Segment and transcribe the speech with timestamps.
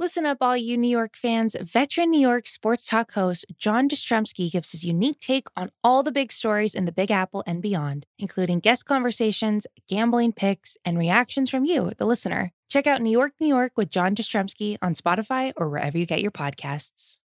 [0.00, 1.54] Listen up, all you New York fans.
[1.60, 6.10] Veteran New York sports talk host John Jastremski gives his unique take on all the
[6.10, 11.50] big stories in the Big Apple and beyond, including guest conversations, gambling picks, and reactions
[11.50, 12.50] from you, the listener.
[12.70, 16.22] Check out New York, New York with John Jastremski on Spotify or wherever you get
[16.22, 17.18] your podcasts.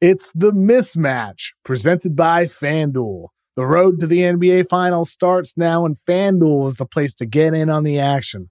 [0.00, 3.28] It's the mismatch presented by FanDuel.
[3.54, 7.54] The road to the NBA Finals starts now, and FanDuel is the place to get
[7.54, 8.50] in on the action.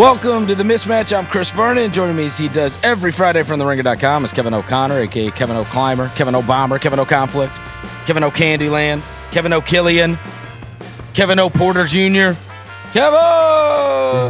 [0.00, 1.14] Welcome to the mismatch.
[1.14, 1.92] I'm Chris Vernon.
[1.92, 6.08] Joining me as he does every Friday from theringer.com is Kevin O'Connor, aka Kevin O'Climber,
[6.16, 7.54] Kevin O'Bomber, Kevin O'Conflict,
[8.06, 10.18] Kevin O'Candyland, Kevin O'Killian,
[11.12, 12.32] Kevin O'Porter Jr.
[12.94, 13.20] Kevin!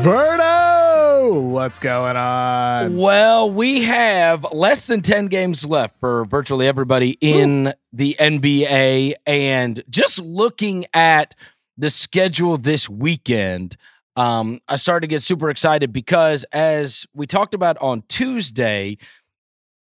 [0.02, 1.40] Verno!
[1.52, 2.96] What's going on?
[2.96, 7.72] Well, we have less than 10 games left for virtually everybody in Ooh.
[7.92, 9.14] the NBA.
[9.24, 11.36] And just looking at
[11.78, 13.76] the schedule this weekend,
[14.16, 18.98] um, I started to get super excited because, as we talked about on Tuesday,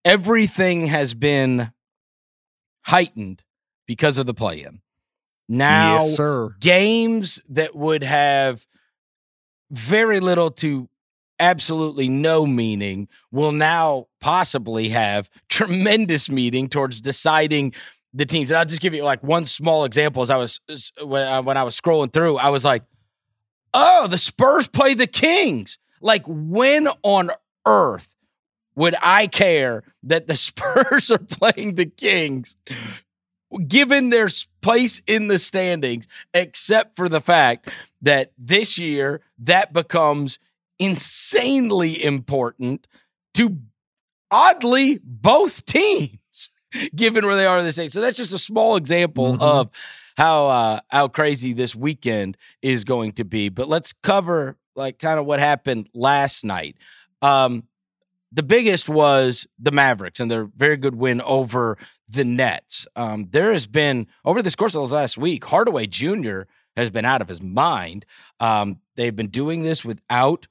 [0.04, 1.72] everything has been
[2.82, 3.44] heightened
[3.86, 4.80] because of the play in.
[5.48, 6.54] Now, yes, sir.
[6.60, 8.66] games that would have
[9.70, 10.88] very little to
[11.40, 17.72] absolutely no meaning will now possibly have tremendous meaning towards deciding
[18.12, 18.50] the teams.
[18.50, 20.22] And I'll just give you like one small example.
[20.22, 20.60] As I was
[21.02, 22.82] when I was scrolling through, I was like,
[23.72, 25.78] oh, the Spurs play the Kings.
[26.00, 27.30] Like, when on
[27.66, 28.14] earth
[28.74, 32.56] would I care that the Spurs are playing the Kings,
[33.66, 34.28] given their
[34.62, 37.70] place in the standings, except for the fact
[38.02, 40.38] that this year that becomes
[40.78, 42.86] insanely important
[43.34, 43.58] to
[44.30, 46.50] oddly both teams,
[46.94, 47.92] given where they are in the stage.
[47.92, 49.42] So that's just a small example mm-hmm.
[49.42, 49.70] of
[50.20, 53.48] how uh, how crazy this weekend is going to be.
[53.48, 56.76] But let's cover like kind of what happened last night.
[57.22, 57.64] Um,
[58.30, 62.86] the biggest was the Mavericks and their very good win over the Nets.
[62.94, 66.42] Um, there has been over this course of the last week, Hardaway Jr.
[66.76, 68.04] has been out of his mind.
[68.40, 70.46] Um, they've been doing this without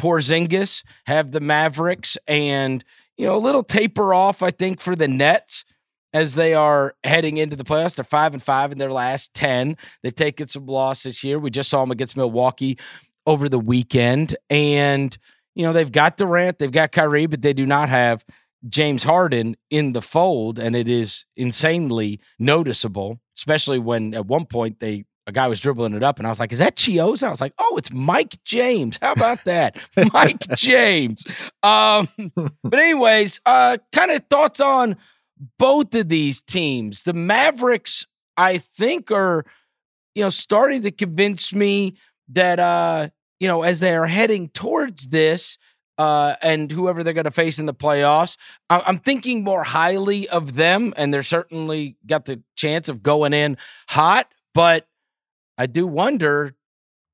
[0.00, 0.82] Porzingis.
[1.04, 2.82] Have the Mavericks and
[3.18, 5.66] you know a little taper off, I think, for the Nets
[6.12, 7.96] as they are heading into the playoffs.
[7.96, 9.76] They're five and five in their last ten.
[10.02, 11.38] They've taken some losses here.
[11.38, 12.78] We just saw them against Milwaukee
[13.26, 15.16] over the weekend, and
[15.54, 18.24] you know they've got Durant, they've got Kyrie, but they do not have
[18.68, 24.80] James Harden in the fold, and it is insanely noticeable, especially when at one point
[24.80, 27.30] they a guy was dribbling it up, and I was like, "Is that Chiozza?" I
[27.30, 28.98] was like, "Oh, it's Mike James.
[29.00, 29.78] How about that,
[30.12, 31.24] Mike James?"
[31.62, 32.08] Um,
[32.64, 34.96] but anyways, uh, kind of thoughts on
[35.58, 37.02] both of these teams.
[37.02, 38.06] The Mavericks,
[38.36, 39.44] I think, are
[40.14, 41.96] you know starting to convince me
[42.28, 45.58] that uh, you know as they are heading towards this.
[45.98, 48.38] Uh, and whoever they're going to face in the playoffs,
[48.70, 53.34] I- I'm thinking more highly of them, and they're certainly got the chance of going
[53.34, 54.32] in hot.
[54.54, 54.88] But
[55.58, 56.54] I do wonder,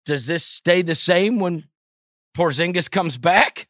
[0.05, 1.65] does this stay the same when
[2.37, 3.67] Porzingis comes back?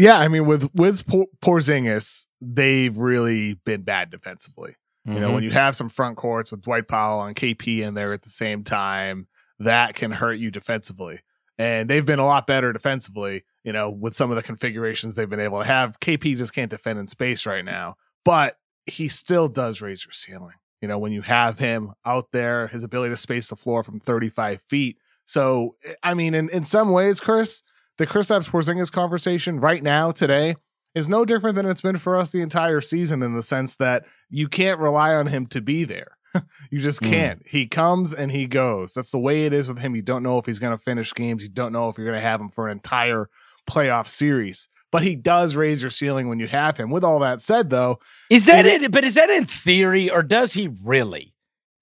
[0.00, 4.76] Yeah, I mean, with with Porzingis, they've really been bad defensively.
[5.06, 5.12] Mm-hmm.
[5.12, 5.44] You know, when mm-hmm.
[5.44, 8.64] you have some front courts with Dwight Powell and KP in there at the same
[8.64, 11.20] time, that can hurt you defensively.
[11.58, 15.28] And they've been a lot better defensively, you know, with some of the configurations they've
[15.28, 16.00] been able to have.
[16.00, 17.96] KP just can't defend in space right now.
[18.24, 18.56] But
[18.86, 20.56] he still does raise your ceiling.
[20.80, 24.00] You know, when you have him out there, his ability to space the floor from
[24.00, 24.96] 35 feet.
[25.26, 27.62] So, eh, I mean, in, in some ways, Chris,
[28.00, 30.56] the Kristaps Porzingis conversation right now, today,
[30.94, 34.06] is no different than it's been for us the entire season in the sense that
[34.30, 36.16] you can't rely on him to be there.
[36.70, 37.10] you just mm.
[37.10, 37.44] can't.
[37.44, 37.48] Mm.
[37.48, 38.94] He comes and he goes.
[38.94, 39.94] That's the way it is with him.
[39.94, 41.42] You don't know if he's going to finish games.
[41.42, 43.28] You don't know if you're going to have him for an entire
[43.68, 44.70] playoff series.
[44.90, 46.88] But he does raise your ceiling when you have him.
[46.88, 47.98] With all that said, though,
[48.30, 51.29] is that it but is that in theory, or does he really?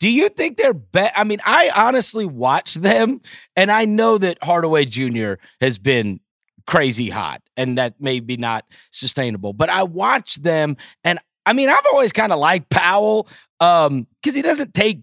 [0.00, 1.12] Do you think they're bet?
[1.16, 3.20] I mean, I honestly watch them,
[3.56, 5.34] and I know that Hardaway Jr.
[5.60, 6.20] has been
[6.66, 9.52] crazy hot, and that may be not sustainable.
[9.52, 13.28] But I watch them, and I mean, I've always kind of liked Powell
[13.60, 15.00] um because he doesn't take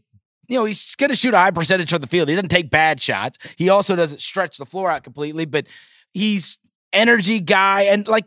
[0.47, 2.29] you know, he's going to shoot a high percentage from the field.
[2.29, 3.39] He doesn't take bad shots.
[3.57, 5.65] He also doesn't stretch the floor out completely, but
[6.13, 6.59] he's
[6.93, 8.25] energy guy and like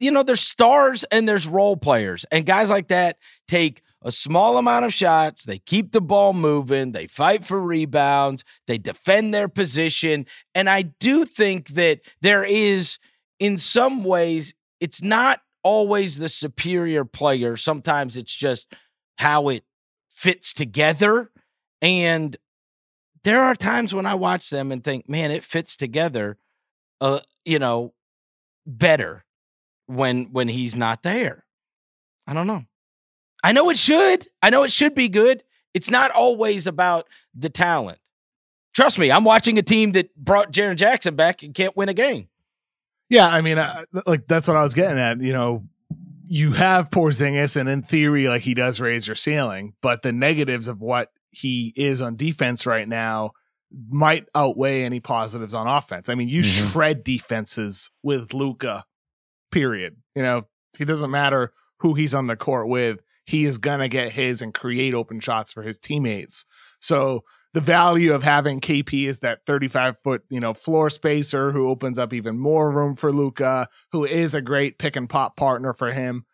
[0.00, 2.24] you know, there's stars and there's role players.
[2.32, 6.92] And guys like that take a small amount of shots, they keep the ball moving,
[6.92, 12.98] they fight for rebounds, they defend their position, and I do think that there is
[13.38, 17.56] in some ways it's not always the superior player.
[17.56, 18.72] Sometimes it's just
[19.18, 19.64] how it
[20.08, 21.30] fits together.
[21.82, 22.36] And
[23.24, 26.38] there are times when I watch them and think, man, it fits together,
[27.00, 27.94] uh, you know,
[28.66, 29.24] better
[29.86, 31.44] when when he's not there.
[32.26, 32.64] I don't know.
[33.42, 34.28] I know it should.
[34.42, 35.42] I know it should be good.
[35.74, 37.98] It's not always about the talent.
[38.74, 41.94] Trust me, I'm watching a team that brought Jaren Jackson back and can't win a
[41.94, 42.28] game.
[43.08, 45.20] Yeah, I mean, uh, like that's what I was getting at.
[45.20, 45.64] You know,
[46.26, 50.68] you have Porzingis, and in theory, like he does raise your ceiling, but the negatives
[50.68, 53.32] of what he is on defense right now
[53.88, 56.08] might outweigh any positives on offense.
[56.08, 56.68] I mean, you mm-hmm.
[56.70, 58.84] shred defenses with Luka,
[59.50, 59.96] period.
[60.14, 60.46] You know,
[60.78, 63.00] he doesn't matter who he's on the court with,
[63.30, 66.44] he is gonna get his and create open shots for his teammates.
[66.80, 67.22] So
[67.54, 71.96] the value of having KP is that 35 foot, you know, floor spacer who opens
[71.96, 75.92] up even more room for Luka, who is a great pick and pop partner for
[75.92, 76.24] him,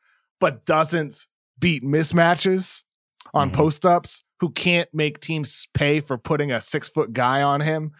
[0.40, 1.26] but doesn't
[1.58, 2.84] beat mismatches
[3.34, 3.56] on mm-hmm.
[3.56, 7.92] post ups, who can't make teams pay for putting a six foot guy on him.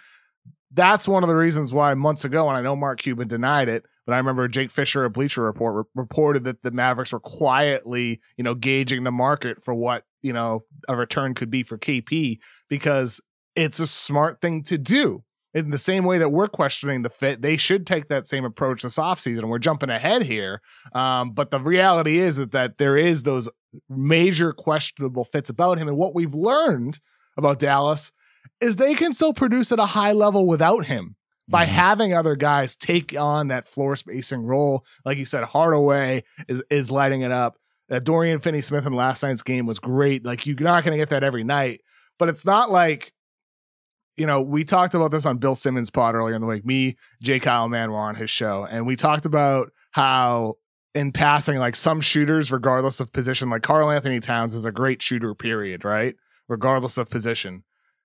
[0.73, 3.85] That's one of the reasons why months ago, and I know Mark Cuban denied it,
[4.07, 8.21] but I remember Jake Fisher at Bleacher Report re- reported that the Mavericks were quietly,
[8.37, 12.39] you know, gauging the market for what you know a return could be for KP
[12.69, 13.21] because
[13.57, 15.25] it's a smart thing to do.
[15.55, 18.83] In the same way that we're questioning the fit, they should take that same approach
[18.83, 19.49] this offseason.
[19.49, 20.61] We're jumping ahead here.
[20.93, 23.49] Um, but the reality is that, that there is those
[23.89, 25.89] major questionable fits about him.
[25.89, 27.01] And what we've learned
[27.39, 28.13] about Dallas
[28.61, 31.17] is they can still produce at a high level without him
[31.49, 31.75] by mm-hmm.
[31.75, 34.85] having other guys take on that floor spacing role.
[35.05, 37.57] Like you said, Hardaway is is lighting it up.
[37.91, 40.25] Uh, Dorian Finney Smith in last night's game was great.
[40.25, 41.83] Like you're not going to get that every night,
[42.19, 43.13] but it's not like
[44.17, 46.67] you know we talked about this on Bill Simmons' pod earlier in the week.
[46.67, 47.39] Me, J.
[47.39, 50.55] Kyle Mann were on his show, and we talked about how
[50.95, 55.35] in passing, like some shooters, regardless of position, like Karl-Anthony Towns is a great shooter.
[55.35, 55.85] Period.
[55.85, 56.17] Right,
[56.49, 57.63] regardless of position.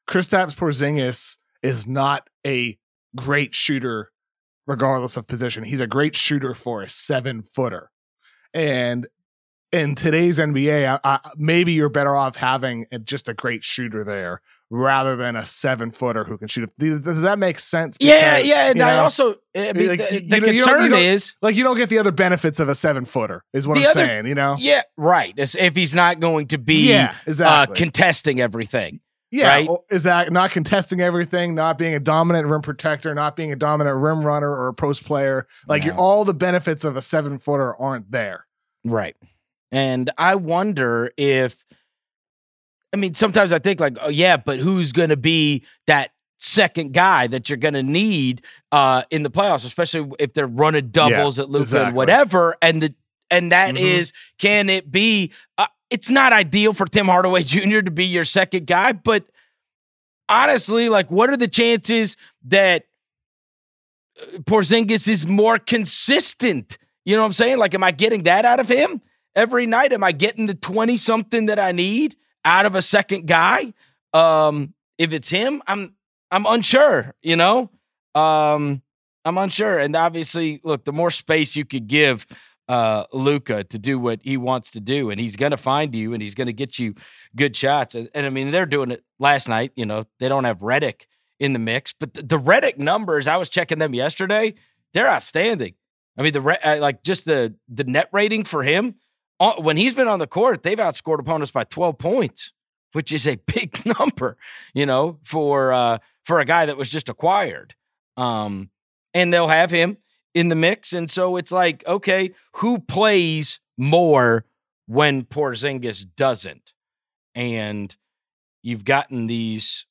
[0.08, 2.78] Kristaps Porzingis is not a
[3.16, 4.12] great shooter
[4.68, 5.64] regardless of position.
[5.64, 7.92] He's a great shooter for a seven footer.
[8.54, 9.08] And
[9.72, 14.42] in today's NBA, I, I, maybe you're better off having just a great shooter there
[14.70, 16.70] rather than a seven footer who can shoot.
[16.78, 17.98] Does, does that make sense?
[17.98, 18.72] Because, yeah, yeah.
[18.72, 21.78] And I also, I mean, like, the, the you concern you is like you don't
[21.78, 24.28] get the other benefits of a seven footer, is what I'm other, saying.
[24.28, 24.58] You know?
[24.60, 25.34] Yeah, right.
[25.38, 27.74] if he's not going to be yeah, exactly.
[27.74, 29.00] uh, contesting everything.
[29.32, 29.70] Yeah, right?
[29.90, 33.98] is that not contesting everything, not being a dominant rim protector, not being a dominant
[33.98, 35.48] rim runner or a post player?
[35.68, 35.96] Like no.
[35.96, 38.46] all the benefits of a seven footer aren't there.
[38.84, 39.16] Right.
[39.72, 41.66] And I wonder if,
[42.94, 46.92] I mean, sometimes I think like, oh yeah, but who's going to be that second
[46.92, 48.42] guy that you're going to need
[48.74, 51.88] uh, in the playoffs, especially if they're running doubles yeah, at Luka exactly.
[51.88, 52.58] and whatever.
[52.62, 52.96] And the
[53.30, 53.86] and that mm-hmm.
[53.86, 55.32] is, can it be?
[55.58, 57.82] Uh, it's not ideal for Tim Hardaway Jr.
[57.82, 59.26] to be your second guy, but
[60.30, 62.86] honestly, like, what are the chances that
[64.20, 66.78] uh, Porzingis is more consistent?
[67.06, 67.58] You know what I'm saying?
[67.58, 69.02] Like, am I getting that out of him
[69.36, 69.92] every night?
[69.92, 73.74] Am I getting the 20 something that I need out of a second guy?
[74.14, 75.96] Um, if it's him, I'm
[76.32, 77.70] I'm unsure, you know?
[78.16, 78.82] Um,
[79.26, 79.80] I'm unsure.
[79.80, 82.26] And obviously, look, the more space you could give
[82.72, 86.14] uh, Luka to do what he wants to do, and he's going to find you,
[86.14, 86.96] and he's going to get you
[87.36, 87.96] good shots.
[87.96, 89.74] And, and, I mean, they're doing it last night.
[89.76, 91.02] You know, they don't have Redick
[91.38, 94.54] in the mix, but the, the Redick numbers, I was checking them yesterday.
[94.94, 95.74] They're outstanding.
[96.18, 98.96] I mean, the uh, like just the the net rating for him
[99.58, 102.54] when he's been on the court, they've outscored opponents by 12 points,
[102.94, 104.38] which is a big number,
[104.74, 107.76] you know, for uh, for a guy that was just acquired.
[108.16, 108.70] Um,
[109.14, 109.98] and they'll have him
[110.34, 114.46] in the mix, and so it's like, okay, who plays more
[114.88, 116.74] when Porzingis doesn't?
[117.36, 117.96] And
[118.64, 119.86] you've gotten these,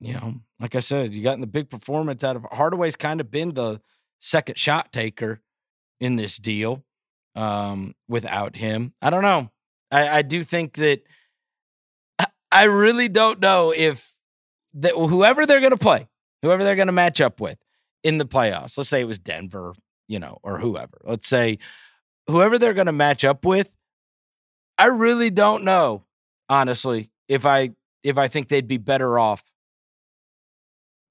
[0.00, 3.30] you know, like I said, you've gotten the big performance out of Hardaway's kind of
[3.30, 3.80] been the
[4.20, 5.40] second shot taker
[6.00, 6.84] in this deal
[7.34, 8.94] um, without him.
[9.00, 9.50] I don't know.
[9.90, 11.02] I, I do think that
[12.18, 14.14] I, I really don't know if
[14.74, 16.08] that whoever they're going to play,
[16.42, 17.58] whoever they're going to match up with
[18.06, 19.74] in the playoffs, let's say it was Denver,
[20.06, 21.58] you know, or whoever, let's say
[22.28, 23.76] whoever they're going to match up with,
[24.78, 26.04] I really don't know,
[26.48, 27.70] honestly, if I
[28.04, 29.42] if I think they'd be better off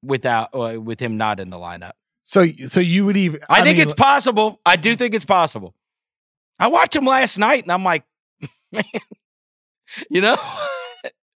[0.02, 1.92] without uh, with him not in the lineup.
[2.24, 4.62] So so you would even I, I think mean, it's possible.
[4.66, 5.76] I do think it's possible.
[6.58, 8.06] I watched him last night and I'm like,
[8.72, 8.86] man,
[10.10, 10.38] you know,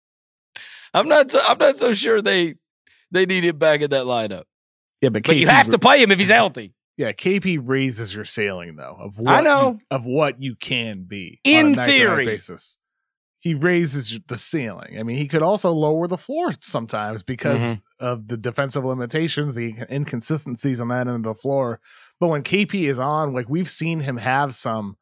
[0.94, 2.56] I'm not so, I'm not so sure they
[3.10, 4.44] they need him back in that lineup.
[5.02, 6.74] Yeah, but, but you have to play him if he's healthy.
[6.98, 11.04] Yeah, KP raises your ceiling though of what I know you, of what you can
[11.04, 12.80] be in theory basis.
[13.40, 14.98] He raises the ceiling.
[15.00, 18.06] I mean, he could also lower the floor sometimes because mm-hmm.
[18.06, 21.80] of the defensive limitations, the inconsistencies on that end of the floor.
[22.20, 24.98] But when KP is on, like we've seen him have some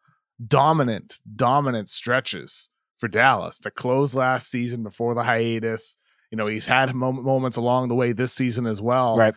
[0.45, 5.97] dominant, dominant stretches for Dallas to close last season before the hiatus.
[6.29, 9.17] You know, he's had moments along the way this season as well.
[9.17, 9.33] Right.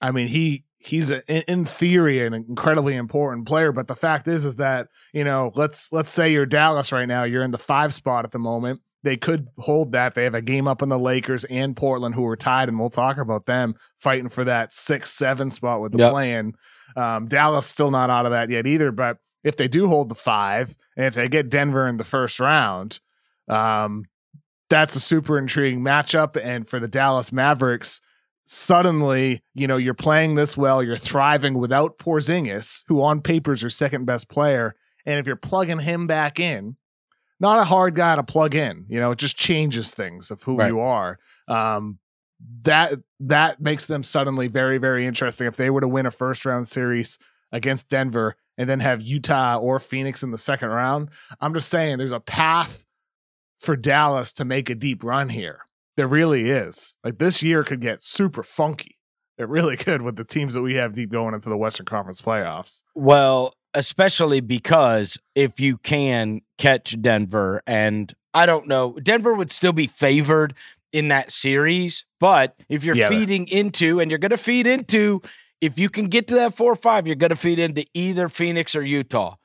[0.00, 4.44] I mean, he he's a, in theory an incredibly important player but the fact is
[4.44, 7.92] is that you know let's let's say you're dallas right now you're in the five
[7.92, 8.80] spot at the moment.
[9.02, 10.16] They could hold that.
[10.16, 12.90] They have a game up in the lakers and portland who are tied and we'll
[12.90, 16.12] talk about them fighting for that six seven spot with the yep.
[16.12, 16.52] plan
[16.96, 20.14] um, dallas still not out of that yet either but if they do hold the
[20.14, 23.00] five and if they get denver in the first round
[23.48, 24.04] um,
[24.68, 28.00] that's a super intriguing matchup and for the dallas mavericks
[28.46, 33.60] suddenly, you know, you're playing this well, you're thriving without Porzingis, who on paper is
[33.60, 34.74] your second best player,
[35.04, 36.76] and if you're plugging him back in,
[37.38, 40.56] not a hard guy to plug in, you know, it just changes things of who
[40.56, 40.68] right.
[40.68, 41.18] you are.
[41.48, 41.98] Um,
[42.62, 46.44] that that makes them suddenly very very interesting if they were to win a first
[46.44, 47.18] round series
[47.50, 51.10] against Denver and then have Utah or Phoenix in the second round.
[51.40, 52.84] I'm just saying there's a path
[53.60, 55.65] for Dallas to make a deep run here.
[55.96, 56.96] There really is.
[57.02, 58.96] Like this year could get super funky.
[59.38, 62.20] It really could with the teams that we have deep going into the Western Conference
[62.20, 62.82] playoffs.
[62.94, 69.72] Well, especially because if you can catch Denver, and I don't know, Denver would still
[69.72, 70.54] be favored
[70.92, 72.04] in that series.
[72.18, 75.20] But if you're yeah, feeding into, and you're going to feed into,
[75.60, 78.28] if you can get to that four or five, you're going to feed into either
[78.28, 79.36] Phoenix or Utah.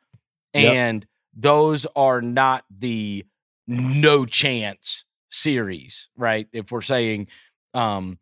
[0.53, 1.10] And yep.
[1.34, 3.25] those are not the
[3.67, 6.47] no chance series, right?
[6.53, 7.27] If we're saying,
[7.73, 8.19] um,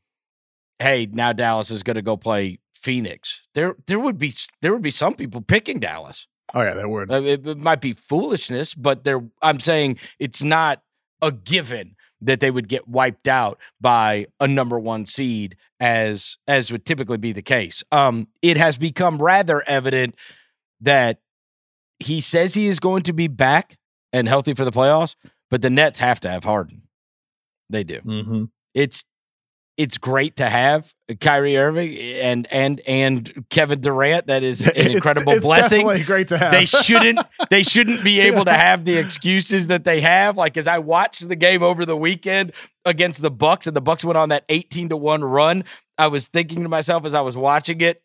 [0.79, 4.81] hey, now Dallas is going to go play Phoenix, there there would be there would
[4.81, 6.27] be some people picking Dallas.
[6.53, 7.11] Oh yeah, there would.
[7.11, 9.21] Uh, it, it might be foolishness, but there.
[9.41, 10.81] I'm saying it's not
[11.21, 16.71] a given that they would get wiped out by a number one seed as as
[16.71, 17.83] would typically be the case.
[17.91, 20.15] Um, it has become rather evident
[20.81, 21.19] that
[21.99, 23.77] he says he is going to be back
[24.11, 25.15] and healthy for the playoffs,
[25.49, 26.83] but the Nets have to have Harden.
[27.69, 28.01] They do.
[28.01, 28.43] Mm-hmm.
[28.73, 29.03] It's
[29.79, 34.27] it's great to have Kyrie Irving and and and Kevin Durant.
[34.27, 35.87] That is an incredible it's, it's blessing.
[36.03, 36.51] great to have.
[36.51, 40.35] They shouldn't they shouldn't be able to have the excuses that they have.
[40.35, 42.51] Like as I watched the game over the weekend
[42.83, 45.63] against the Bucks, and the Bucks went on that eighteen to one run.
[45.97, 48.03] I was thinking to myself as I was watching it,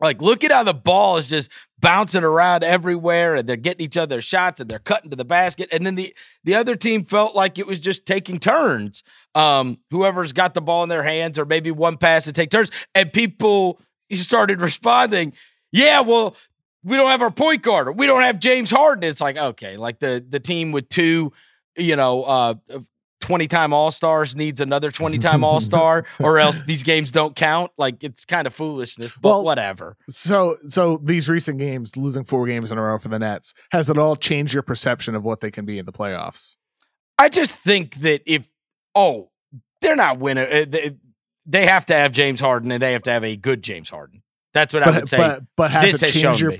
[0.00, 1.50] like, look at how the ball is just
[1.80, 5.68] bouncing around everywhere, and they're getting each other shots, and they're cutting to the basket.
[5.72, 6.14] And then the
[6.44, 9.02] the other team felt like it was just taking turns.
[9.34, 12.70] Um, whoever's got the ball in their hands, or maybe one pass to take turns,
[12.94, 13.80] and people
[14.12, 15.32] started responding.
[15.72, 16.36] Yeah, well,
[16.84, 19.08] we don't have our point guard, or we don't have James Harden.
[19.08, 21.32] It's like okay, like the the team with two,
[21.76, 22.54] you know, uh,
[23.28, 27.36] 20 time All Stars needs another 20 time All Star, or else these games don't
[27.36, 27.70] count.
[27.76, 29.98] Like it's kind of foolishness, but well, whatever.
[30.08, 33.90] So, so these recent games, losing four games in a row for the Nets, has
[33.90, 36.56] it all changed your perception of what they can be in the playoffs?
[37.18, 38.48] I just think that if,
[38.94, 39.30] oh,
[39.82, 40.96] they're not winning, uh, they,
[41.44, 44.22] they have to have James Harden and they have to have a good James Harden.
[44.54, 45.16] That's what but, I would say.
[45.18, 46.54] But, but has this it changed your,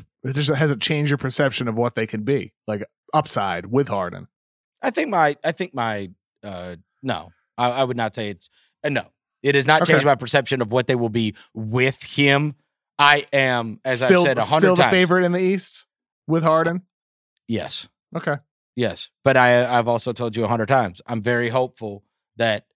[0.54, 2.52] has it changed your perception of what they can be?
[2.66, 2.84] Like
[3.14, 4.28] upside with Harden?
[4.82, 6.10] I think my, I think my
[6.42, 8.48] uh, no, I, I, would not say it's
[8.84, 9.04] uh, no.
[9.42, 9.92] It has not okay.
[9.92, 12.56] changed my perception of what they will be with him.
[12.98, 15.86] I am, as still, I've said a hundred still the favorite in the East
[16.26, 16.82] with Harden.
[17.46, 18.36] Yes, Okay.
[18.76, 21.02] Yes, but I I've also told you a hundred times.
[21.06, 22.04] I'm very hopeful
[22.36, 22.66] that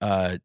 [0.00, 0.38] uh,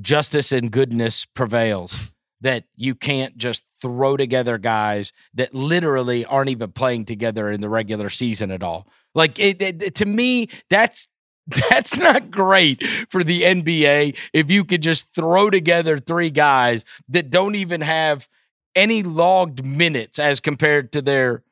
[0.00, 2.12] justice and goodness prevails.
[2.40, 7.68] that you can't just throw together guys that literally aren't even playing together in the
[7.68, 8.88] regular season at all.
[9.14, 11.08] Like it, it, to me, that's
[11.70, 17.30] that's not great for the NBA if you could just throw together three guys that
[17.30, 18.28] don't even have
[18.74, 21.42] any logged minutes as compared to their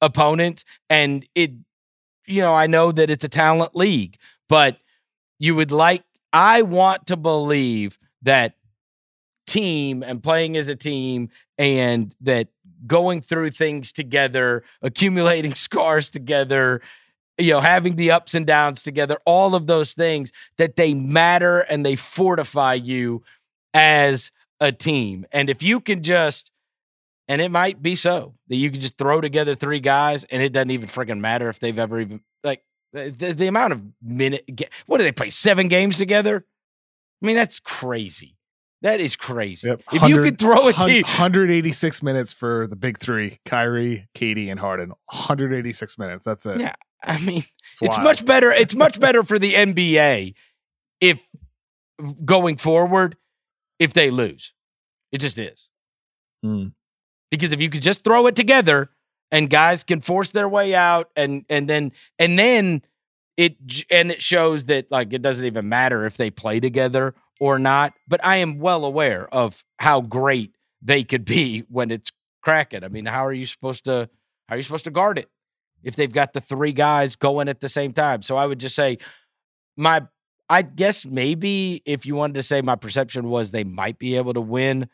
[0.00, 0.64] opponents.
[0.88, 1.52] And it,
[2.26, 4.16] you know, I know that it's a talent league,
[4.48, 4.78] but
[5.38, 8.54] you would like, I want to believe that
[9.46, 12.48] team and playing as a team and that
[12.86, 16.80] going through things together, accumulating scars together,
[17.40, 21.60] you know, having the ups and downs together, all of those things that they matter
[21.60, 23.22] and they fortify you
[23.74, 24.30] as
[24.60, 25.26] a team.
[25.32, 26.50] And if you can just
[27.28, 30.52] and it might be so that you can just throw together three guys and it
[30.52, 34.44] doesn't even freaking matter if they've ever even like the, the amount of minute.
[34.86, 35.30] What do they play?
[35.30, 36.44] Seven games together?
[37.22, 38.36] I mean, that's crazy.
[38.82, 39.68] That is crazy.
[39.68, 39.82] Yep.
[39.92, 44.58] If you could throw a team 186 minutes for the big three, Kyrie, Katie, and
[44.58, 44.88] Harden.
[44.88, 46.24] 186 minutes.
[46.24, 46.58] That's it.
[46.58, 46.74] Yeah.
[47.02, 48.50] I mean, it's, it's much better.
[48.50, 50.34] It's much better for the NBA
[51.00, 51.18] if
[52.24, 53.16] going forward,
[53.78, 54.52] if they lose.
[55.12, 55.68] It just is.
[56.44, 56.72] Mm.
[57.30, 58.90] Because if you could just throw it together
[59.30, 62.82] and guys can force their way out and and then and then
[63.36, 63.56] it
[63.90, 67.94] and it shows that like it doesn't even matter if they play together or not,
[68.06, 72.10] but I am well aware of how great they could be when it's
[72.42, 72.84] cracking.
[72.84, 74.08] I mean, how are you supposed to
[74.48, 75.28] how are you supposed to guard it
[75.82, 78.22] if they've got the three guys going at the same time?
[78.22, 78.98] So I would just say
[79.76, 80.06] my
[80.48, 84.34] I guess maybe if you wanted to say my perception was they might be able
[84.34, 84.88] to win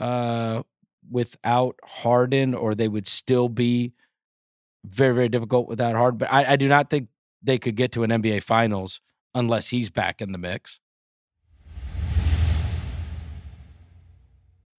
[0.00, 0.62] uh
[1.10, 3.92] without Harden, or they would still be
[4.84, 6.18] very, very difficult without Harden.
[6.18, 7.08] But I, I do not think
[7.42, 9.00] they could get to an NBA Finals
[9.34, 10.80] unless he's back in the mix.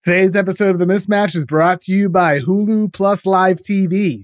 [0.04, 4.24] Today's episode of The Mismatch is brought to you by Hulu Plus Live TV.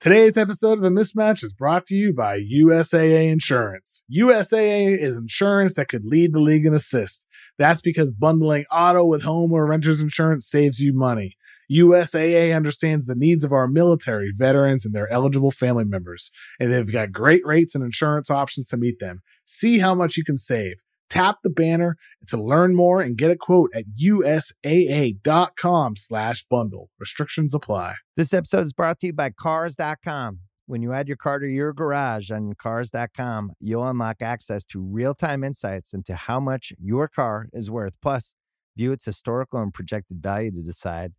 [0.00, 4.04] Today's episode of The Mismatch is brought to you by USAA Insurance.
[4.08, 7.26] USAA is insurance that could lead the league in assist.
[7.58, 11.36] That's because bundling auto with home or renter's insurance saves you money.
[11.68, 16.30] USAA understands the needs of our military, veterans, and their eligible family members,
[16.60, 19.22] and they've got great rates and insurance options to meet them.
[19.46, 20.76] See how much you can save.
[21.10, 21.96] Tap the banner
[22.28, 26.90] to learn more and get a quote at usaa.com slash bundle.
[26.98, 27.94] Restrictions apply.
[28.16, 30.40] This episode is brought to you by Cars.com.
[30.66, 35.42] When you add your car to your garage on Cars.com, you'll unlock access to real-time
[35.42, 37.96] insights into how much your car is worth.
[38.02, 38.34] Plus,
[38.76, 41.12] view its historical and projected value to decide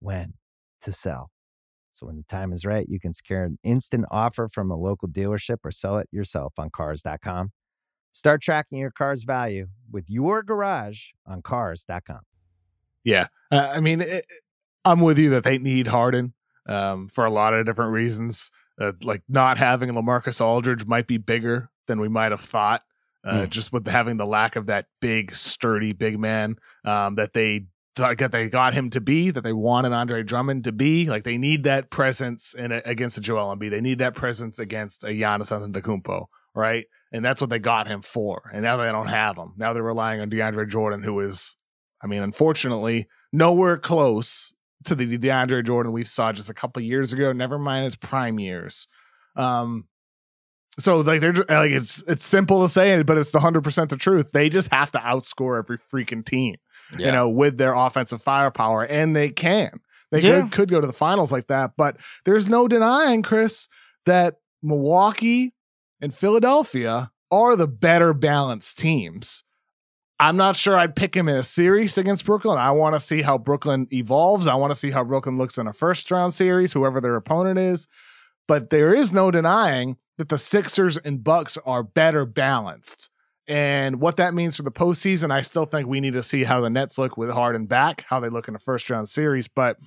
[0.00, 0.34] when
[0.82, 1.30] to sell.
[1.92, 5.08] So when the time is right, you can secure an instant offer from a local
[5.08, 7.52] dealership or sell it yourself on cars.com.
[8.14, 12.20] Start tracking your car's value with your garage on cars.com.
[13.02, 13.26] Yeah.
[13.50, 14.24] Uh, I mean, it,
[14.84, 16.32] I'm with you that they need Harden
[16.68, 18.52] um, for a lot of different reasons.
[18.80, 22.82] Uh, like not having LaMarcus Aldridge might be bigger than we might have thought.
[23.24, 23.50] Uh, mm.
[23.50, 28.30] Just with having the lack of that big, sturdy big man um, that they that
[28.32, 31.06] they got him to be, that they wanted Andre Drummond to be.
[31.06, 33.70] Like they need that presence in a, against a Joel Embiid.
[33.70, 36.86] They need that presence against a Giannis Antetokounmpo, right?
[37.12, 38.50] And that's what they got him for.
[38.52, 39.52] And now they don't have him.
[39.56, 41.56] Now they're relying on DeAndre Jordan, who is,
[42.02, 47.12] I mean, unfortunately, nowhere close to the DeAndre Jordan we saw just a couple years
[47.12, 47.32] ago.
[47.32, 48.88] Never mind his prime years.
[49.36, 49.84] Um,
[50.78, 53.62] so like they're just, like it's it's simple to say it, but it's the hundred
[53.62, 54.30] percent the truth.
[54.32, 56.56] They just have to outscore every freaking team,
[56.98, 57.06] yeah.
[57.06, 59.80] you know, with their offensive firepower, and they can.
[60.10, 60.42] They yeah.
[60.42, 63.68] could could go to the finals like that, but there's no denying, Chris,
[64.06, 65.52] that Milwaukee
[66.00, 69.44] and Philadelphia are the better balanced teams.
[70.20, 72.58] I'm not sure I'd pick him in a series against Brooklyn.
[72.58, 74.46] I want to see how Brooklyn evolves.
[74.46, 77.58] I want to see how Brooklyn looks in a first round series, whoever their opponent
[77.58, 77.88] is.
[78.46, 83.10] But there is no denying that the Sixers and Bucks are better balanced.
[83.46, 86.60] And what that means for the postseason, I still think we need to see how
[86.60, 89.48] the Nets look with Harden back, how they look in the first round series.
[89.48, 89.78] But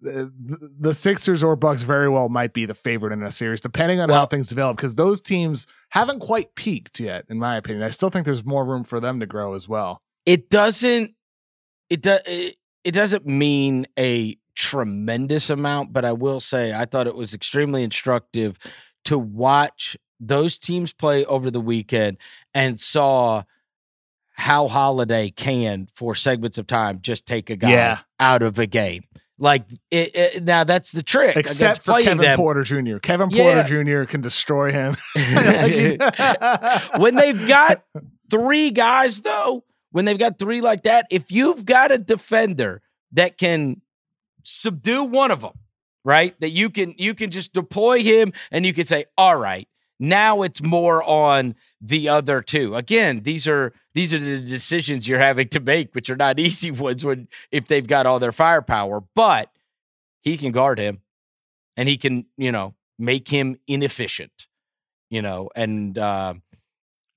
[0.00, 0.30] the,
[0.78, 4.08] the Sixers or Bucks very well might be the favorite in a series, depending on
[4.08, 7.82] Well- how things develop, because those teams haven't quite peaked yet, in my opinion.
[7.82, 10.02] I still think there's more room for them to grow as well.
[10.26, 11.12] it doesn't
[11.88, 17.06] it does it, it doesn't mean a tremendous amount but i will say i thought
[17.06, 18.58] it was extremely instructive
[19.04, 22.16] to watch those teams play over the weekend
[22.54, 23.42] and saw
[24.32, 27.98] how holiday can for segments of time just take a guy Yeah.
[28.18, 29.04] out of a game
[29.38, 32.98] like it, it- now that's the trick Except for Kevin them Porter Jr.
[32.98, 33.64] Kevin Yeah.
[33.64, 34.10] Porter Jr.
[34.10, 34.94] can destroy him.
[36.98, 37.82] when they've got
[38.30, 43.38] three guys though when they've got three like that if you've got a defender that
[43.38, 43.80] can
[44.42, 45.52] subdue one of them
[46.04, 49.68] right that you can you can just deploy him and you can say all right
[49.98, 52.74] now it's more on the other two.
[52.74, 56.70] Again these are these are the decisions you're having to make which are not easy
[56.70, 59.50] ones when if they've got all their firepower but
[60.22, 61.00] he can guard him
[61.76, 64.46] and he can you know make him inefficient
[65.10, 66.34] you know and uh,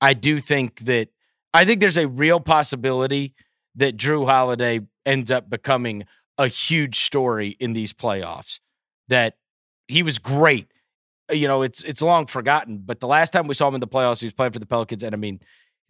[0.02, 1.10] i do think that
[1.54, 3.34] i think there's a real possibility
[3.76, 6.06] that jrue holiday ends up becoming
[6.38, 8.60] a huge story in these playoffs
[9.08, 9.38] that
[9.88, 10.72] he was great
[11.32, 13.88] you know it's it's long forgotten but the last time we saw him in the
[13.88, 15.39] playoffs he was playing for the pelicans and i mean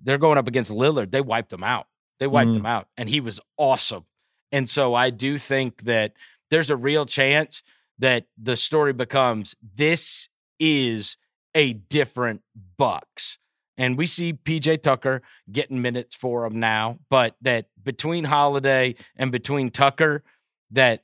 [0.03, 1.87] they're going up against lillard they wiped them out
[2.19, 2.57] they wiped Mhm.
[2.57, 4.05] him out and he was awesome
[4.51, 6.13] and so i do think that
[6.49, 7.61] there's a real chance
[7.99, 11.17] that the story becomes this is
[11.55, 12.41] a different
[12.77, 13.37] Bucks.
[13.77, 15.21] And we see PJ Tucker
[15.51, 20.23] getting minutes for him now, but that between Holiday and between Tucker,
[20.71, 21.03] that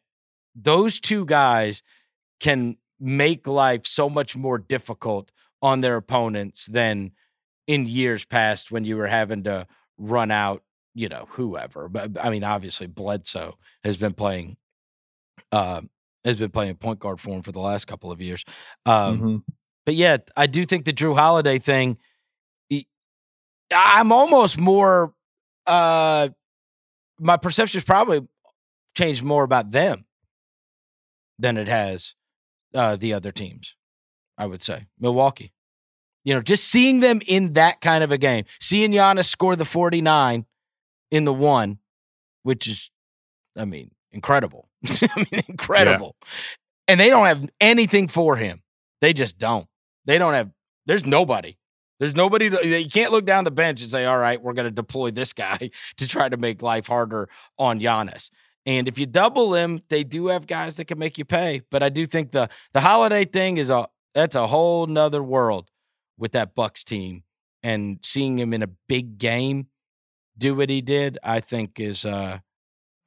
[0.56, 1.84] those two guys
[2.39, 5.31] can make life so much more difficult
[5.62, 7.12] on their opponents than
[7.67, 9.65] in years past when you were having to
[9.97, 11.88] run out, you know, whoever.
[11.89, 14.58] But I mean, obviously Bledsoe has been playing
[15.51, 15.89] um
[16.23, 18.43] has been playing point guard for him for the last couple of years.
[18.86, 19.43] Um, Mhm.
[19.86, 21.97] but yeah, I do think the Jrue Holiday thing.
[23.71, 25.13] I'm almost more.
[25.65, 26.29] uh
[27.19, 28.27] My perception's probably
[28.97, 30.05] changed more about them
[31.39, 32.13] than it has
[32.75, 33.75] uh the other teams.
[34.38, 35.53] I would say Milwaukee.
[36.23, 39.63] You know, just seeing them in that kind of a game, seeing Giannis score the
[39.63, 40.45] 49
[41.11, 41.77] in the one,
[42.41, 42.89] which is,
[43.55, 44.67] I mean, incredible.
[44.85, 46.15] I mean, incredible.
[46.88, 48.63] And they don't have anything for him.
[49.01, 49.67] They just don't.
[50.05, 50.49] They don't have.
[50.88, 51.57] There's nobody.
[51.99, 52.49] There's nobody.
[52.49, 55.11] To, you can't look down the bench and say, "All right, we're going to deploy
[55.11, 58.29] this guy to try to make life harder on Giannis."
[58.65, 61.62] And if you double them, they do have guys that can make you pay.
[61.69, 65.69] But I do think the the holiday thing is a that's a whole nother world
[66.17, 67.23] with that Bucks team.
[67.62, 69.67] And seeing him in a big game
[70.38, 72.39] do what he did, I think is uh,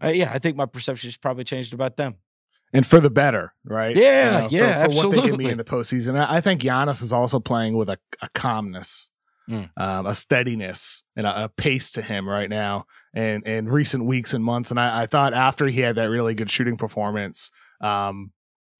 [0.02, 2.16] uh yeah, I think my perception has probably changed about them.
[2.72, 3.96] and for the better, right?
[3.96, 5.50] Yeah, for- yeah, for, what they can be absolutely.
[5.50, 6.18] in the postseason.
[6.18, 9.10] I, I think Giannis is also playing with a, a calmness,
[9.48, 9.70] Mm.
[9.78, 12.84] um, a steadiness, and a, a pace to him right now,
[13.14, 14.70] and in recent weeks and months.
[14.70, 18.32] And I, I thought after he had that really good shooting performance, um,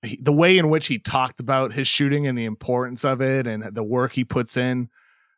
[0.03, 3.47] he, the way in which he talked about his shooting and the importance of it,
[3.47, 4.91] and the work he puts in,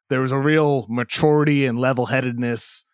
[0.09, 2.85] there was a real maturity and level headedness.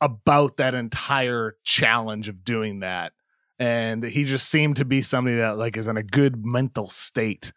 [0.00, 3.12] about that entire challenge of doing that
[3.58, 7.52] and he just seemed to be somebody that like is in a good mental state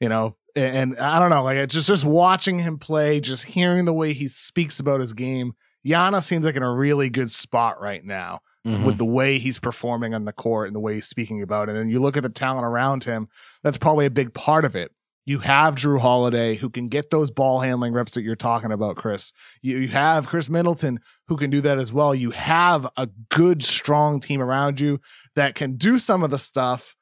[0.00, 3.84] you know and, i don't know like it's just just watching him play just hearing
[3.84, 7.80] the way he speaks about his game Giannis seems like in a really good spot
[7.80, 8.84] right now Mm-hmm.
[8.84, 11.74] with the way he's performing on the court and the way he's speaking about it
[11.74, 13.26] and you look at the talent around him
[13.64, 14.92] that's probably a big part of it
[15.24, 18.96] you have Jrue Holiday who can get those ball handling reps that you're talking about,
[18.96, 19.32] Chris.
[19.60, 22.14] You, you have Khris Middleton who can do that as well.
[22.14, 25.00] You have a good, strong team around you
[25.36, 26.96] that can do some of the stuff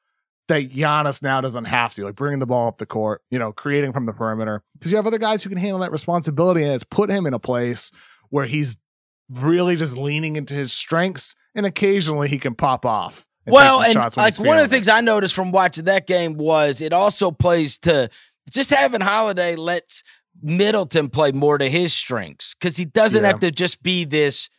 [0.51, 3.51] that Giannis now doesn't have to, like bringing the ball up the court, you know,
[3.51, 4.63] creating from the perimeter.
[4.73, 7.33] Because you have other guys who can handle that responsibility, and it's put him in
[7.33, 7.91] a place
[8.29, 8.77] where he's
[9.29, 13.25] really just leaning into his strengths, and occasionally he can pop off.
[13.45, 14.87] and well, and like one of the things.
[14.87, 18.09] I noticed from watching that game was it also plays to
[18.49, 20.03] just having Holiday lets
[20.41, 23.27] Middleton play more to his strengths because he doesn't Yeah.
[23.29, 24.49] have to just be this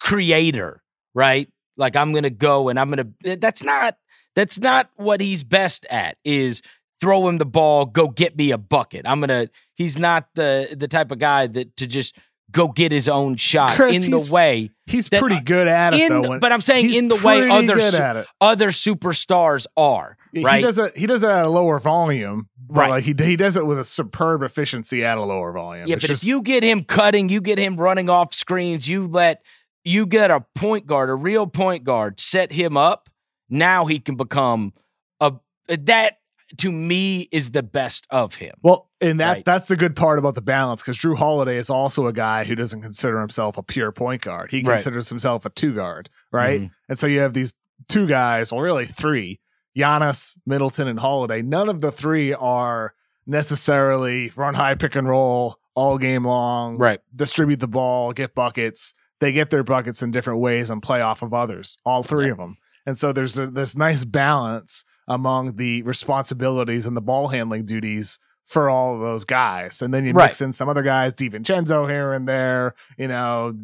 [0.00, 0.82] creator,
[1.14, 1.48] right?
[1.76, 3.36] Like I'm gonna go and I'm gonna.
[3.36, 3.96] That's not.
[4.34, 6.16] That's not what he's best at.
[6.24, 6.62] Is
[7.00, 9.02] throw him the ball, go get me a bucket.
[9.06, 9.48] I'm gonna.
[9.76, 12.16] He's not the the type of guy that to just
[12.50, 14.70] go get his own shot Chris, in the way.
[14.86, 16.22] He's that- pretty good at it, though.
[16.22, 20.16] the- but I'm saying in the way other su- other superstars are.
[20.34, 20.56] right?
[20.56, 20.96] He does it.
[20.96, 22.90] He does it at a lower volume, Right.
[22.90, 25.86] like he he does it with a superb efficiency at a lower volume.
[25.88, 28.86] Yeah, It's but just- if you get him cutting, you get him running off screens,
[28.88, 29.42] you let
[29.84, 33.08] you get a point guard, a real point guard, set him up.
[33.52, 34.72] Now he can become
[35.20, 35.34] a
[35.68, 36.18] that
[36.58, 38.54] to me is the best of him.
[38.62, 39.44] Well, and that Right.
[39.44, 42.54] that's the good part about the balance because Jrue Holiday is also a guy who
[42.54, 44.50] doesn't consider himself a pure point guard.
[44.50, 44.74] He Right.
[44.76, 46.62] considers himself a two guard, right?
[46.62, 46.70] Mhm.
[46.88, 47.54] And so you have these
[47.88, 49.38] two guys, or really three:
[49.76, 51.40] Giannis, Middleton, and Holiday.
[51.42, 52.94] None of the three are
[53.26, 57.00] necessarily run high pick and roll all game long, Right.
[57.14, 58.94] distribute the ball, get buckets.
[59.20, 62.36] They get their buckets in different ways and play off of others, all three of
[62.38, 62.56] them.
[62.86, 68.18] And so there's a, this nice balance among the responsibilities and the ball handling duties
[68.44, 69.82] for all of those guys.
[69.82, 70.26] And then you Right.
[70.30, 72.74] mix in some other guys, DiVincenzo here and there.
[72.98, 73.56] You know,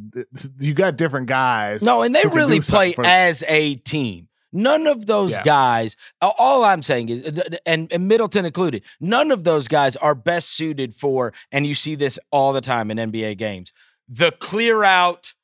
[0.58, 1.82] you got different guys.
[1.82, 4.28] No, and they really play for- as a team.
[4.50, 5.42] None of those Yeah.
[5.42, 7.22] guys, all I'm saying is,
[7.66, 11.94] and, and Middleton included, none of those guys are best suited for, and you see
[11.96, 13.74] this all the time in NBA games,
[14.08, 15.34] the clear out.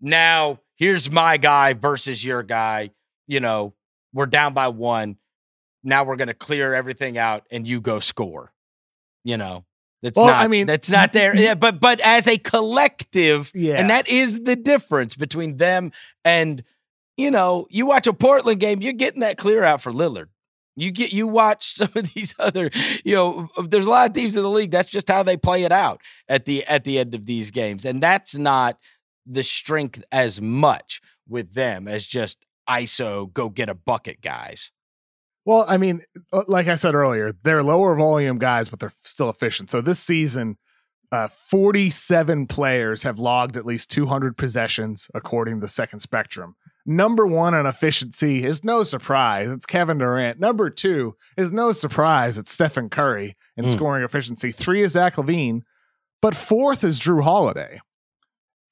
[0.00, 2.90] Now, here's my guy versus your guy.
[3.26, 3.74] You know,
[4.12, 5.16] we're down by one.
[5.82, 8.52] Now we're going to clear everything out and you go score.
[9.24, 9.64] You know,
[10.02, 11.34] that's Well, not, I mean- that's not there.
[11.36, 13.74] Yeah, but, but as a collective, Yeah.
[13.76, 15.92] and that is the difference between them
[16.24, 16.62] and,
[17.16, 20.28] you know, you watch a Portland game, you're getting that clear out for Lillard.
[20.78, 22.70] You get you watch some of these other,
[23.04, 24.70] you know, uh, there's a lot of teams in the league.
[24.70, 27.84] That's just how they play it out at the at the end of these games.
[27.84, 28.78] And that's not
[29.24, 34.70] the strength as much with them as just ISO go get a bucket guys.
[35.44, 36.00] Well, I mean,
[36.32, 39.70] uh, like I said earlier, they're lower volume guys, but they're still efficient.
[39.70, 40.56] So this season,
[41.12, 46.56] uh, 47 players have logged at least 200 possessions, according to Second Spectrum.
[46.84, 49.48] Number one on efficiency is no surprise.
[49.48, 50.40] It's Kevin Durant.
[50.40, 52.38] Number two is no surprise.
[52.38, 53.70] It's Stephen Curry in Mm.
[53.70, 54.50] scoring efficiency.
[54.52, 55.62] Three is Zach LaVine,
[56.22, 57.80] but fourth is Jrue Holiday.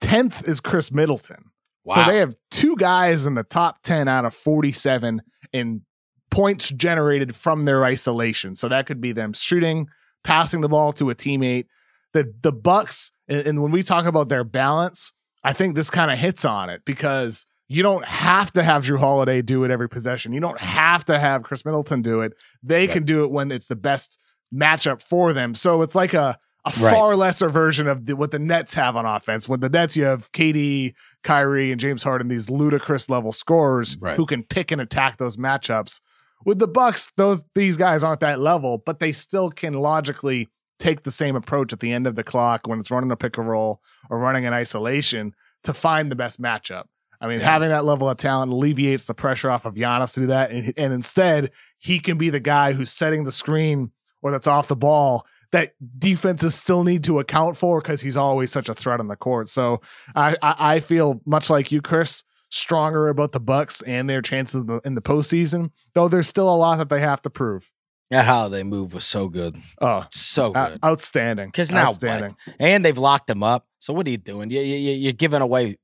[0.00, 1.50] Tenth is Khris Middleton.
[1.86, 5.20] So they have two guys in the top 10 out of 47
[5.52, 5.82] in
[6.30, 8.56] points generated from their isolation.
[8.56, 9.86] So that could be them shooting,
[10.22, 11.66] passing the ball to a teammate.
[12.14, 16.10] The the Bucks and, and when we talk about their balance, I think this kind
[16.10, 19.88] of hits on it because you don't have to have Jrue Holiday do it every
[19.88, 20.32] possession.
[20.32, 22.32] You don't have to have Khris Middleton do it.
[22.62, 24.20] They can do it when it's the best
[24.54, 25.54] matchup for them.
[25.54, 26.94] So it's like a a Right.
[26.94, 29.46] far lesser version of the, what the Nets have on offense.
[29.46, 30.94] When the Nets, you have KD,
[31.24, 34.16] Kyrie, and James Harden, these ludicrous level scorers Right.
[34.16, 36.00] who can pick and attack those matchups.
[36.44, 41.02] With the Bucks, those these guys aren't that level, but they still can logically take
[41.04, 43.48] the same approach at the end of the clock when it's running a pick and
[43.48, 46.84] roll or running an isolation to find the best matchup.
[47.20, 47.50] I mean, Yeah.
[47.50, 50.74] having that level of talent alleviates the pressure off of Giannis to do that, and,
[50.76, 54.76] and instead he can be the guy who's setting the screen or that's off the
[54.76, 59.06] ball that defenses still need to account for because he's always such a threat on
[59.06, 59.48] the court.
[59.48, 59.80] So
[60.16, 64.56] I, I I feel much like you, Chris, stronger about the Bucks and their chances
[64.62, 65.70] in the, in the postseason.
[65.94, 67.70] Though there's still a lot that they have to prove.
[68.10, 69.56] That holiday move was so good.
[69.80, 70.78] Oh, So good.
[70.84, 71.48] outstanding!
[71.48, 72.36] Because now outstanding.
[72.46, 72.56] what?
[72.60, 73.66] And they've locked them up.
[73.78, 74.50] So what are you doing?
[74.50, 75.78] You, you, you- you're giving away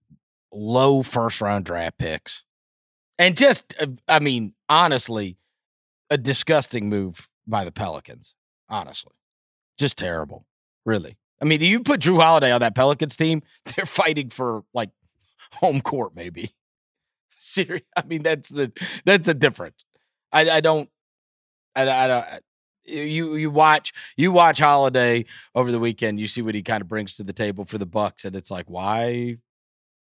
[0.52, 2.42] low first round draft picks.
[3.18, 5.38] And just, uh, I mean, honestly,
[6.10, 8.34] a disgusting move by the Pelicans.
[8.68, 9.12] Honestly,
[9.80, 10.46] just terrible.
[10.86, 11.16] Really.
[11.42, 13.42] I mean, do you put Jrue Holiday on that Pelicans team?
[13.76, 14.90] They're fighting for like
[15.54, 16.54] home court, maybe.
[17.38, 17.82] Serious.
[17.96, 18.72] I mean, that's the
[19.04, 19.84] that's the difference.
[20.32, 20.88] I, I don't.
[21.74, 22.26] I, I don't.
[22.84, 26.20] You you watch you watch Holiday over the weekend.
[26.20, 28.50] You see what he kind of brings to the table for the Bucks, and it's
[28.50, 29.38] like, why,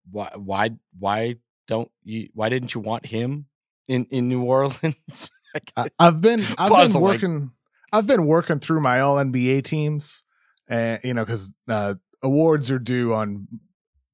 [0.09, 1.35] why, why, why
[1.67, 2.29] don't you?
[2.33, 3.47] Why didn't you want him
[3.87, 5.31] in in New Orleans?
[5.75, 6.93] I, I've been I've Puzzling.
[6.93, 7.51] been working
[7.91, 10.23] I've been working through my all NBA teams,
[10.67, 13.47] and you know because uh, awards are due on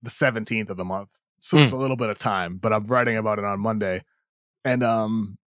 [0.02, 2.58] the seventeenth of the month, so it's a little bit of time.
[2.58, 4.04] But I'm writing about it on Monday,
[4.64, 5.38] and um,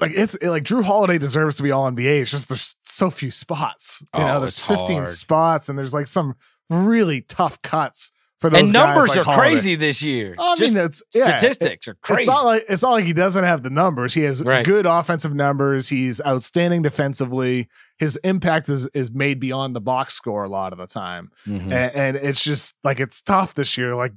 [0.00, 2.22] like it's like Jrue Holiday deserves to be all NBA.
[2.22, 4.02] It's just there's so few spots.
[4.14, 5.08] You Oh, know, there's 15 hard.
[5.08, 6.34] spots, and there's like some
[6.68, 9.40] really tough cuts for those and guys numbers like are Holiday.
[9.50, 10.34] crazy this year.
[10.38, 12.22] I Just mean, it's yeah, it- statistics are crazy.
[12.22, 14.14] it's not like it's not like he doesn't have the numbers.
[14.14, 14.64] He has Right.
[14.64, 15.88] good offensive numbers.
[15.88, 17.68] He's outstanding defensively.
[17.98, 21.64] His impact is is made beyond the box score a lot of the time, Mhm.
[21.70, 23.94] and, and it's just like it's tough this year.
[23.94, 24.12] Like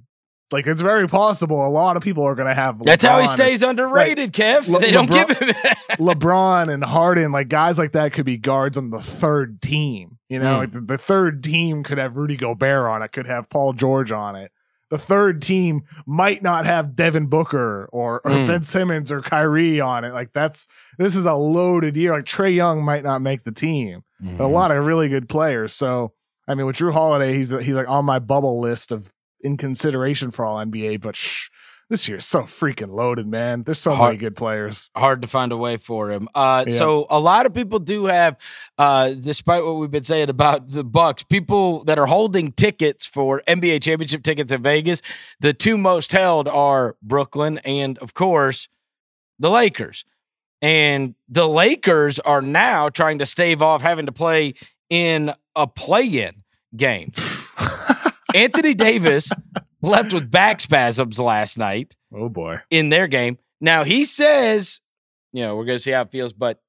[0.53, 2.81] like it's very possible a lot of people are going to have.
[2.83, 4.67] That's how he LeBron stays underrated, Kev.
[4.69, 5.55] Le- they don't LeBron- give him
[5.97, 10.17] LeBron and Harden, like guys like that, could be guards on the third team.
[10.29, 10.57] You know, Mm.
[10.59, 14.11] like the, the third team could have Rudy Gobert on it, could have Paul George
[14.11, 14.51] on it.
[14.89, 18.47] The third team might not have Devin Booker or, or Mm.
[18.47, 20.13] Ben Simmons or Kyrie on it.
[20.13, 22.11] Like that's this is a loaded year.
[22.13, 24.03] Like Trae Young might not make the team.
[24.23, 24.41] Mm-hmm.
[24.41, 25.73] A lot of really good players.
[25.73, 26.13] So
[26.47, 29.12] I mean, with Jrue Holiday, he's he's like on my bubble list of
[29.43, 31.01] in consideration for all NBA.
[31.01, 31.49] But shh,
[31.89, 33.63] this year's so freaking loaded, man.
[33.63, 34.89] There's so Hard- many good players.
[34.95, 36.27] hard to find a way for him.
[36.33, 36.77] Uh, Yeah.
[36.77, 38.37] So a lot of people do have,
[38.77, 43.43] uh, despite what we've been saying about the Bucks, people that are holding tickets for
[43.47, 45.01] NBA championship tickets in Vegas.
[45.39, 48.69] The two most held are Brooklyn and, of course,
[49.37, 50.05] the Lakers.
[50.61, 54.53] And the Lakers are now trying to stave off having to play
[54.89, 56.43] in a play-in
[56.75, 57.11] game.
[58.33, 59.31] Anthony Davis
[59.81, 62.59] left with back spasms last night oh boy.
[62.69, 63.37] in their game.
[63.61, 64.81] Now he says,
[65.31, 66.61] you know, we're going to see how it feels, but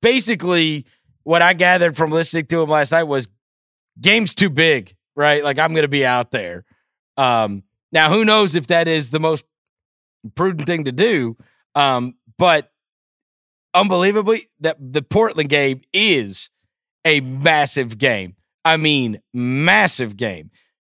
[0.00, 0.86] basically,
[1.22, 3.28] what I gathered from listening to him last night was
[4.00, 5.42] game's too big, right?
[5.42, 6.64] Like I'm going to be out there.
[7.16, 9.44] Um, now, who knows if that is the most
[10.34, 11.36] prudent thing to do?
[11.74, 12.70] Um, but
[13.72, 16.50] unbelievably, that the Portland game is
[17.04, 18.36] a massive game.
[18.64, 20.50] I mean, massive game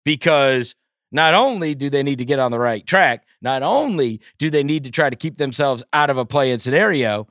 [0.10, 0.74] because
[1.12, 4.64] not only do they need to get on the right track, not only do they
[4.64, 7.28] need to try to keep themselves out of a play in scenario,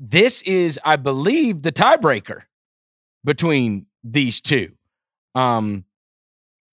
[0.00, 2.44] this is, I believe, the tiebreaker
[3.24, 4.72] between these two.
[5.34, 5.84] Um,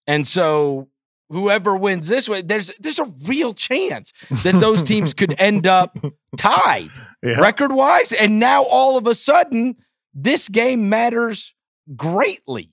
[0.08, 0.88] and so
[1.27, 5.97] whoever wins this way, there's there's a real chance that those teams could end up
[6.38, 7.41] tied Yeah.
[7.41, 8.13] record wise.
[8.13, 9.75] And now all of a sudden,
[10.13, 11.53] this game matters
[11.97, 12.71] greatly.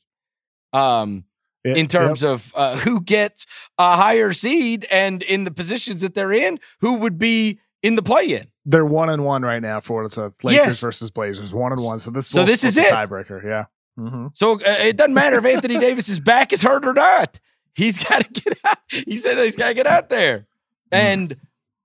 [0.72, 1.24] Um,
[1.66, 3.46] Yeah, in terms of uh, who gets
[3.79, 8.02] a higher seed and in the positions that they're in, who would be in the
[8.02, 8.46] play-in.
[8.64, 10.42] they're one and one right now for it's worth.
[10.42, 10.81] Lakers Yes.
[10.81, 12.00] versus Blazers, one and one.
[12.00, 12.92] So this, So this is it.
[12.92, 13.44] tiebreaker.
[13.44, 13.64] Yeah.
[13.98, 14.29] Mm-hmm.
[14.35, 17.38] So uh, it doesn't matter if Anthony Davis's back is hurt or not.
[17.74, 18.79] He's got to get out.
[18.88, 20.46] He said he's got to get out there,
[20.90, 21.37] and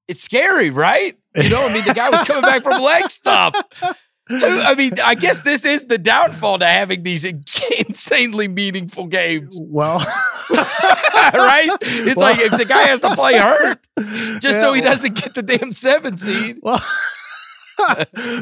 [0.08, 1.18] it's scary, right?
[1.36, 3.56] You know, I mean, the guy was coming back from leg stuff.
[4.44, 7.26] I mean, I guess this is the downfall to having these
[7.78, 10.00] insanely meaningful games, Well,
[10.52, 11.70] right?
[11.82, 13.80] It's like if the guy has to play hurt
[14.42, 16.60] just so he Yeah, doesn't get the damn seven seed.
[16.62, 16.82] Well,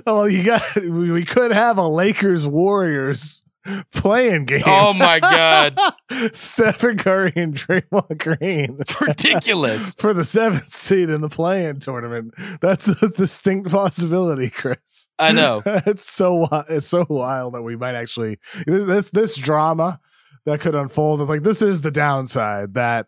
[0.06, 3.42] well, you got we could have a Lakers Warriors
[3.94, 4.64] playing game.
[4.66, 5.78] Oh my god,
[6.34, 9.96] Stephen Curry and Draymond Green ridiculous!
[9.96, 12.34] for the seventh seed in the playing tournament.
[12.62, 15.10] That's a distinct possibility, Chris.
[15.18, 15.62] I know.
[15.66, 20.00] it's so it's so wild that we might actually this this, this drama
[20.46, 21.28] that could unfold.
[21.28, 23.08] Like this is the downside that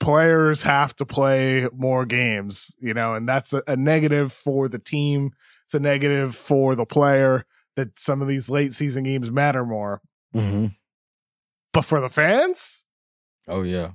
[0.00, 4.78] players have to play more games, you know, and that's a, a negative for the
[4.78, 5.30] team.
[5.64, 10.00] It's a negative for the player that some of these late season games matter more.
[11.72, 12.86] But for the fans,
[13.48, 13.92] Oh yeah.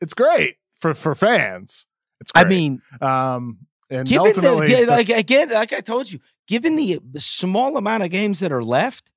[0.00, 1.86] it's great for for fans.
[2.20, 3.58] It's I mean, um,
[3.90, 8.40] and given the, like again, like I told you, given the small amount of games
[8.40, 9.10] that are left,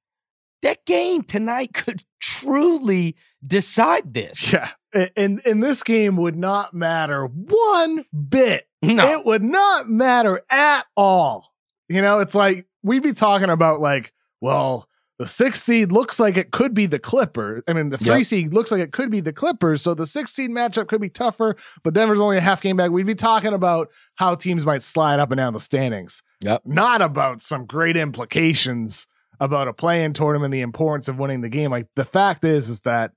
[0.62, 4.54] that game tonight could truly decide this.
[4.54, 4.72] Yeah.
[5.18, 8.66] And and this game would not matter one bit.
[8.82, 11.54] No, It would not matter at all.
[11.90, 16.36] You know, it's like we'd be talking about like, well, the sixth seed looks like
[16.36, 17.64] it could be the Clippers.
[17.68, 18.26] I mean, the three Yep.
[18.26, 19.82] seed looks like it could be the Clippers.
[19.82, 22.92] So the sixth seed matchup could be tougher, but Denver's only a half game back.
[22.92, 26.22] We'd be talking about how teams might slide up and down the standings.
[26.42, 26.64] Yep.
[26.66, 29.08] Not about some great implications
[29.40, 31.72] about a play-in tournament, the importance of winning the game.
[31.72, 33.12] Like the fact is, is that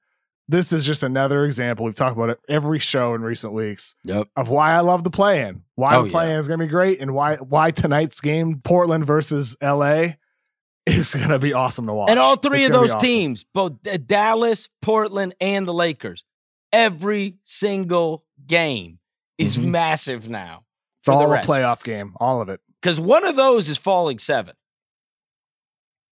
[0.49, 1.85] this is just another example.
[1.85, 4.29] We've talked about it every show in recent weeks yep.
[4.37, 7.01] of why I love the play-in, why Oh, the play-in is going to be great,
[7.01, 10.15] and why why tonight's game, Portland versus LA,
[10.87, 12.11] is going to be awesome to watch.
[12.11, 13.01] And all three It's of those awesome.
[13.07, 13.75] teams, both
[14.07, 16.25] Dallas, Portland, and the Lakers,
[16.73, 18.99] every single game
[19.37, 19.67] is Mhm.
[19.67, 20.65] massive now
[21.01, 22.61] it's all a playoff game, all of it.
[22.81, 24.55] because one of those is falling seven.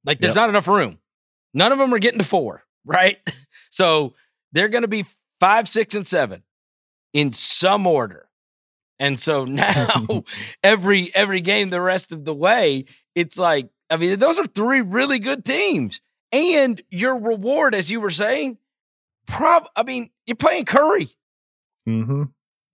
[0.05, 0.43] Like there's Yep.
[0.43, 0.99] not enough room.
[1.55, 3.19] None of them are getting to four, right?
[3.71, 4.15] So
[4.57, 5.05] they're going to be
[5.41, 6.43] five, six, and seven
[7.13, 8.29] in some order.
[8.99, 10.25] And so now
[10.63, 14.81] every every game the rest of the way, it's like I mean those are three
[14.81, 16.01] really good teams,
[16.33, 18.59] and your reward, as you were saying,
[19.27, 21.11] prob I mean you're playing Curry.
[21.89, 22.25] Mm-hmm.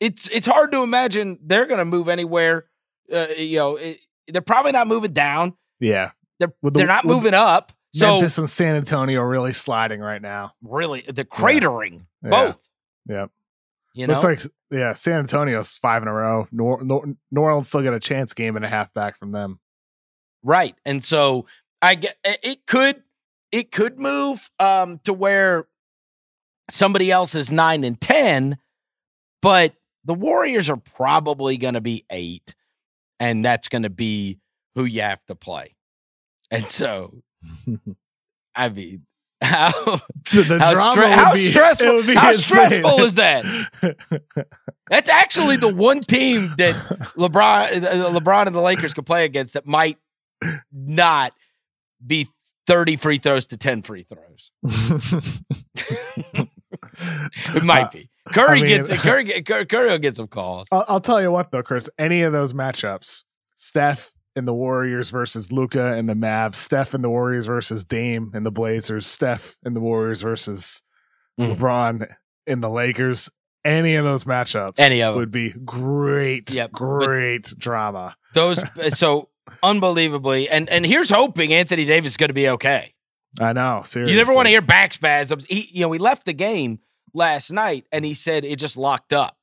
[0.01, 2.67] It's it's hard to imagine they're going to move anywhere.
[3.13, 5.55] Uh, you know, it, they're probably not moving down.
[5.81, 7.73] Yeah, They're the- they're not moving up.
[7.95, 10.53] So Memphis and San Antonio are really sliding right now.
[10.63, 12.31] really, the cratering Yeah.
[12.31, 12.69] both.
[13.09, 13.31] Yep.
[13.95, 16.49] You know, Looks like yeah, San Antonio's five in a row.
[16.51, 19.61] Nor, Nor, New Orleans still got a chance game and a half back from them.
[20.43, 20.75] right.
[20.87, 21.47] And so
[21.83, 23.03] I get it could
[23.51, 25.67] it could move um to where
[26.71, 28.57] somebody else is nine and ten,
[29.43, 29.75] but
[30.05, 32.55] the Warriors are probably going to be eight,
[33.21, 34.39] and that's going to be
[34.75, 35.77] who you have to play.
[36.51, 37.23] And so,
[38.55, 39.07] I mean,
[39.43, 42.37] how how, stre- how be- stressful how insane.
[42.37, 43.45] stressful is that?
[44.91, 46.75] That's actually the one team that
[47.17, 47.71] LeBron,
[48.15, 49.99] LeBron and the Lakers could play against that might
[50.73, 51.33] not
[52.07, 52.29] be
[52.67, 54.51] 30 free throws to 10 free throws.
[57.55, 58.11] it might Uh, be.
[58.29, 60.69] Curry I mean- gets Curry, Curry, Curry will get some calls.
[60.71, 61.89] I'll, I'll tell you what though, Chris.
[61.99, 63.25] Any of those matchups,
[63.57, 68.31] Steph and the Warriors versus Luka and the Mavs, Steph and the Warriors versus Dame
[68.35, 70.83] and the Blazers, Steph and the Warriors versus
[71.41, 71.57] Mm.
[71.57, 72.15] LeBron
[72.47, 73.31] and the Lakers.
[73.65, 75.19] Any of those matchups, Any of 'em.
[75.21, 78.17] would be great, Yep, great drama.
[78.35, 78.63] Those
[78.99, 79.29] so
[79.63, 82.93] unbelievably, and and here's hoping Anthony Davis is going to be okay.
[83.41, 83.81] I know.
[83.85, 85.47] Seriously, You never want to hear back spasms.
[85.49, 86.81] He, you know, we left the game
[87.15, 89.37] last night, and he said it just locked up,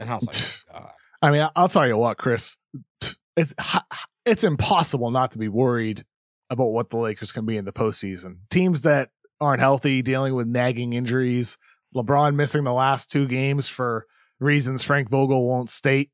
[0.00, 0.36] and I was like,
[0.74, 0.92] oh, God.
[1.22, 2.56] I mean, I'll tell you what, Chris.
[3.36, 3.54] It's
[4.24, 6.04] it's impossible not to be worried
[6.50, 8.36] about what the Lakers can be in the postseason.
[8.50, 9.10] Teams that
[9.40, 11.56] aren't healthy, dealing with nagging injuries,
[11.94, 14.06] LeBron missing the last two games for
[14.38, 16.10] reasons Frank Vogel won't state.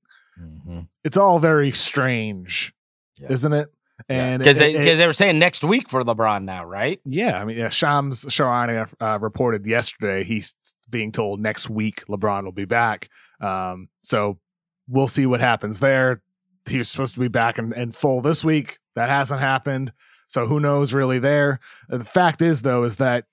[1.05, 2.75] It's all very strange,
[3.19, 3.29] Yeah.
[3.33, 3.73] isn't it?
[4.11, 7.01] And because it- they, they were saying next week for LeBron now, right?
[7.07, 10.55] yeah, I mean, yeah, Shams Charania uh, reported yesterday he's
[10.91, 13.09] being told next week LeBron will be back.
[13.41, 14.39] Um, so
[14.87, 16.21] we'll see what happens there.
[16.69, 18.79] He was supposed to be back in, in full this week.
[18.95, 19.93] That hasn't happened.
[20.29, 21.61] So who knows really there.
[21.91, 23.25] Uh, The fact is, though, is that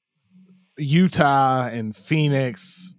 [0.78, 2.96] Utah and Phoenix,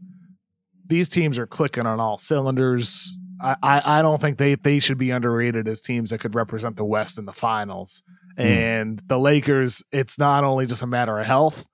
[0.87, 3.17] these teams are clicking on all cylinders.
[3.41, 6.77] I, I, I don't think they, they should be underrated as teams that could represent
[6.77, 8.03] the West in the finals.
[8.37, 11.67] And the Lakers, it's not only just a matter of health,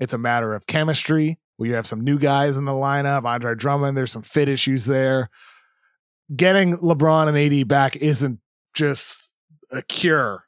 [0.00, 1.38] it's a matter of chemistry.
[1.58, 3.24] We have some new guys in the lineup.
[3.24, 5.30] Andre Drummond, there's some fit issues there.
[6.34, 8.38] Getting LeBron and AD back isn't
[8.74, 9.32] just
[9.70, 10.44] a cure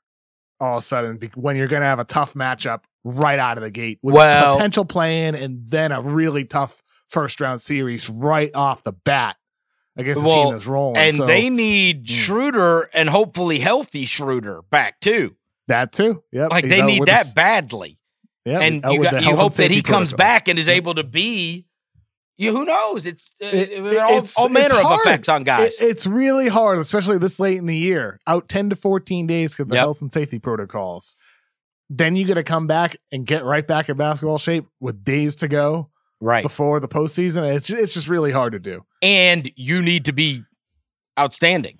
[0.60, 3.62] all of a sudden when you're going to have a tough matchup right out of
[3.64, 8.50] the gate with Well- potential play-in and then a really tough first round series right
[8.54, 9.36] off the bat
[9.96, 10.96] against Well, team that's rolling.
[10.98, 12.10] And So, they need Mm.
[12.10, 15.34] Schroeder and hopefully healthy Schroeder back too.
[15.68, 16.22] that too.
[16.32, 16.50] Yep.
[16.50, 17.98] Like He's they need that the- badly.
[18.44, 20.16] yeah, and you got you hope that he comes protocol.
[20.18, 20.76] back and is Yep.
[20.76, 21.66] able to be.
[22.38, 23.06] You who knows?
[23.06, 25.74] It's uh, It- are all, it's- all it's manner of effects on guys.
[25.78, 28.18] It- it's really hard, especially this late in the year.
[28.26, 29.80] Out 10 to 14 days because the Yep.
[29.82, 31.16] health and safety protocols.
[31.90, 35.36] Then you got to come back and get right back in basketball shape with days
[35.36, 36.42] to go right.
[36.42, 37.54] before the postseason.
[37.54, 38.84] It's it's just really hard to do.
[39.02, 40.42] and you need to be
[41.18, 41.78] outstanding.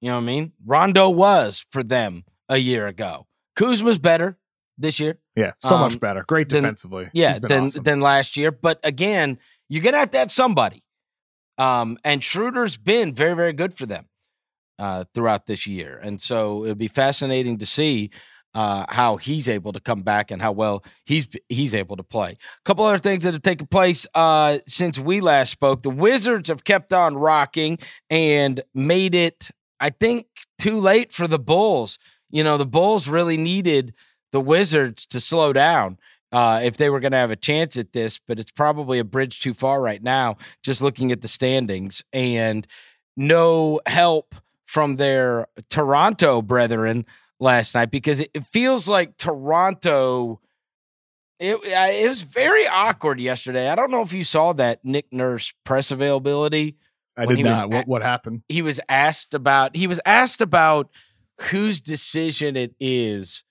[0.00, 0.52] You know what I mean?
[0.64, 3.26] Rondo was for them a year ago.
[3.56, 4.38] Kuzma's better
[4.78, 5.18] this year.
[5.36, 6.24] Yeah, so Um, much better.
[6.26, 7.08] Great defensively.
[7.12, 7.82] Yeah, than awesome.
[7.82, 8.50] than last year.
[8.50, 9.38] But again,
[9.74, 10.84] you're gonna have to have somebody.
[11.58, 14.06] Um, and Schroeder's been very, very good for them
[14.78, 18.10] uh, throughout this year, and so it'll be fascinating to see
[18.54, 22.30] uh, how he's able to come back and how well he's he's able to play.
[22.30, 25.82] A couple other things that have taken place uh, since we last spoke.
[25.82, 29.50] The Wizards have kept on rocking and made it,
[29.80, 30.26] I think,
[30.58, 31.98] too late for the Bulls.
[32.30, 33.92] You know, the Bulls really needed
[34.30, 35.98] the Wizards to slow down
[36.32, 39.04] uh, if they were going to have a chance at this, but it's probably a
[39.04, 42.02] bridge too far right now, just looking at the standings.
[42.12, 42.66] And
[43.16, 44.34] no help
[44.66, 47.06] from their Toronto brethren
[47.38, 50.40] last night because it, it feels like Toronto.
[51.38, 53.68] It, it was very awkward yesterday.
[53.68, 56.76] I don't know if you saw that Nick Nurse press availability.
[57.16, 57.70] I did was not.
[57.70, 58.42] what, what happened?
[58.48, 59.76] He was asked about.
[59.76, 60.90] He was asked about
[61.50, 63.43] whose decision it is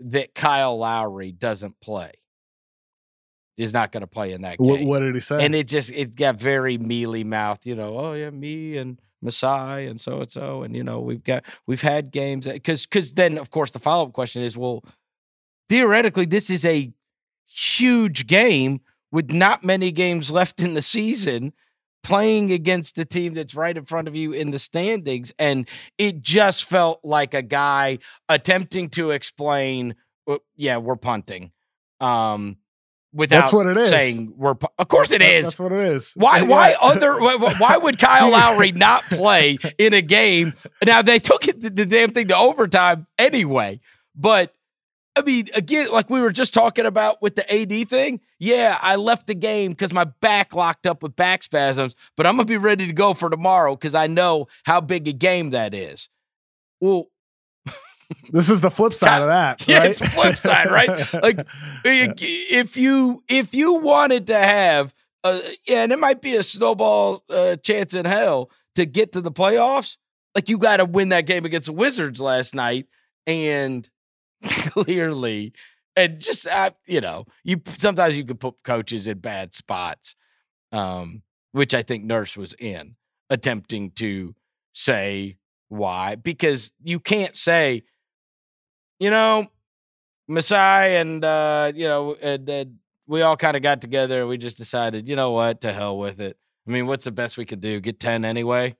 [0.00, 2.12] that Kyle Lowry doesn't play.
[3.56, 4.86] Is not going to play in that game.
[4.86, 5.42] what did he say?
[5.42, 7.96] and it just it got very mealy mouthed, you know.
[7.98, 11.80] Oh yeah, me and Masai and so and so, and you know we've got we've
[11.80, 14.84] had games because because then of course the follow up question is well,
[15.70, 16.92] theoretically this is a
[17.46, 18.80] huge game
[19.10, 21.54] with not many games left in the season,
[22.06, 26.22] playing against the team that's right in front of you in the standings, and it
[26.22, 27.98] just felt like a guy
[28.28, 29.94] attempting to explain,
[30.26, 31.50] "Well, yeah, we're punting.
[32.00, 32.58] Um,
[33.12, 33.88] without That's what it is.
[33.88, 34.54] saying we're.
[34.54, 35.58] pu- Of course, it is That- is.
[35.58, 36.12] What it is.
[36.14, 36.42] Why?
[36.42, 37.18] Why other?
[37.18, 40.54] Why, would Kyle Lowry not play in a game?
[40.84, 43.80] Now they took it the damn thing to overtime anyway.
[44.14, 44.52] But
[45.16, 48.20] I mean, again, like we were just talking about with the AD thing.
[48.38, 52.36] Yeah, I left the game because my back locked up with back spasms, but I'm
[52.36, 55.72] gonna be ready to go for tomorrow because I know how big a game that
[55.74, 56.08] is.
[56.80, 57.06] Well,
[58.30, 59.64] This is the flip side of that.
[59.68, 59.90] Yeah, right?
[59.90, 61.12] it's the flip side, right?
[61.14, 61.46] Like,
[61.84, 64.94] if you if you wanted to have
[65.24, 69.20] a, yeah, and it might be a snowball uh, chance in hell to get to
[69.20, 69.96] the playoffs.
[70.34, 72.86] Like you got to win that game against the Wizards last night,
[73.26, 73.88] and
[74.70, 75.52] clearly,
[75.94, 80.14] and just uh, you know, you sometimes you can put coaches in bad spots.
[80.72, 81.22] Um,
[81.56, 82.96] which I think Nurse was in,
[83.30, 84.34] attempting to
[84.74, 85.38] say
[85.68, 87.84] why, because you can't say,
[89.00, 89.46] you know,
[90.28, 92.76] Masai and uh, you know, and, and
[93.06, 95.96] we all kind of got together and we just decided, you know what, to hell
[95.96, 96.36] with it.
[96.68, 97.80] I mean, what's the best we could do?
[97.80, 98.76] Get ten anyway.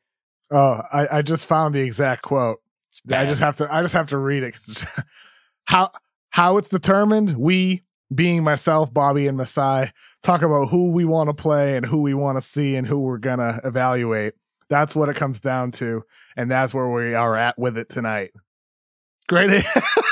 [0.51, 2.61] Oh, I, I just found the exact quote.
[3.11, 4.59] I just have to I just have to read it.
[5.67, 5.93] how
[6.31, 9.93] how it's determined, we being myself, Bobby and Masai,
[10.23, 13.01] talk about who we want to play and who we want to see and who
[13.01, 14.35] we're gonna evaluate.
[14.69, 16.03] That's what it comes down to,
[16.37, 18.33] and that's where we are at with it tonight.
[19.29, 19.65] Great,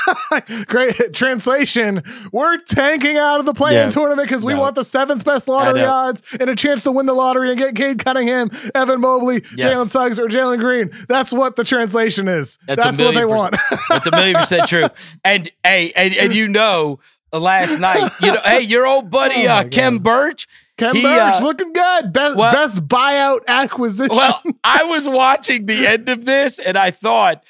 [0.67, 2.03] great translation.
[2.31, 3.89] We're tanking out of the playing Yeah.
[3.89, 4.59] tournament because we No.
[4.59, 7.75] want the seventh best lottery odds and a chance to win the lottery and get
[7.75, 9.73] Cade Cunningham, Evan Mobley, Yes.
[9.77, 10.91] Jalen Suggs, or Jalen Green.
[11.07, 12.57] That's what the translation is.
[12.67, 13.55] That's That's, what they want.
[13.89, 14.85] That's a million percent true.
[15.23, 16.99] And hey, and, and you know,
[17.31, 20.47] last night, you know, hey, your old buddy Oh uh, my Khem Birch.
[20.77, 22.11] Ken He, Burge uh, looking good.
[22.11, 24.13] Best well- best buyout acquisition.
[24.13, 27.45] Well, I was watching the end of this and I thought,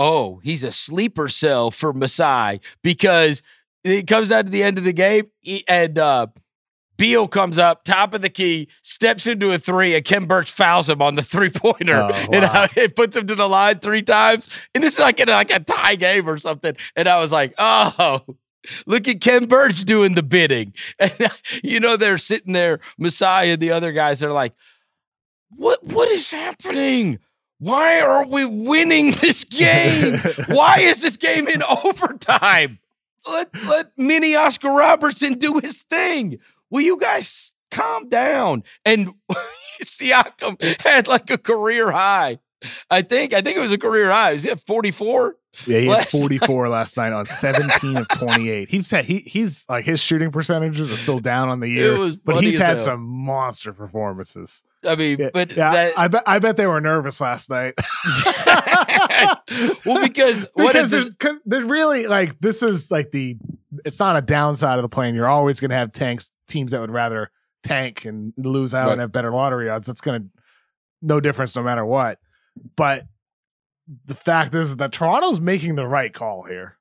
[0.00, 3.42] oh, he's a sleeper cell for Masai because
[3.84, 5.26] it comes down to the end of the game
[5.68, 6.26] and uh
[6.96, 10.86] Beal comes up, top of the key, steps into a three, and Khem Birch fouls
[10.86, 11.96] him on the three pointer.
[11.96, 12.64] Oh, And wow.
[12.64, 14.50] uh, it puts him to the line three times.
[14.74, 16.76] And this is like, in like a tie game or something.
[16.94, 18.20] And I was like, oh,
[18.86, 20.74] look at Khem Birch doing the bidding.
[20.98, 21.30] And
[21.64, 24.52] you know, they're sitting there, Masai and the other guys, they're like,
[25.56, 27.18] what what is happening?
[27.60, 30.18] Why are we winning this game?
[30.48, 32.78] Why is this game in overtime?
[33.28, 36.38] Let let mini Oscar Robertson do his thing.
[36.70, 38.64] Will you guys calm down?
[38.84, 39.12] And
[39.84, 42.38] Siakam had like a career high.
[42.90, 44.36] I think I think it was a career high.
[44.36, 45.36] He at 44?
[45.66, 48.70] Yeah, he had 44 last night on 17 of 28.
[48.70, 52.42] He's had, he he's like his shooting percentages are still down on the year, but
[52.42, 52.80] he's had hell.
[52.80, 54.64] some monster performances.
[54.86, 57.74] I mean, Yeah, but yeah, that, I bet I bet they were nervous last night.
[59.86, 63.36] well, because what because is there's, there's really like this is like the
[63.84, 65.14] it's not a downside of the plane.
[65.14, 67.30] You're always going to have tanks teams that would rather
[67.62, 68.92] tank and lose out Right.
[68.92, 69.86] and have better lottery odds.
[69.86, 70.28] That's going to
[71.02, 72.18] no difference no matter what.
[72.76, 73.06] But
[74.04, 76.76] the fact is that Toronto's making the right call here.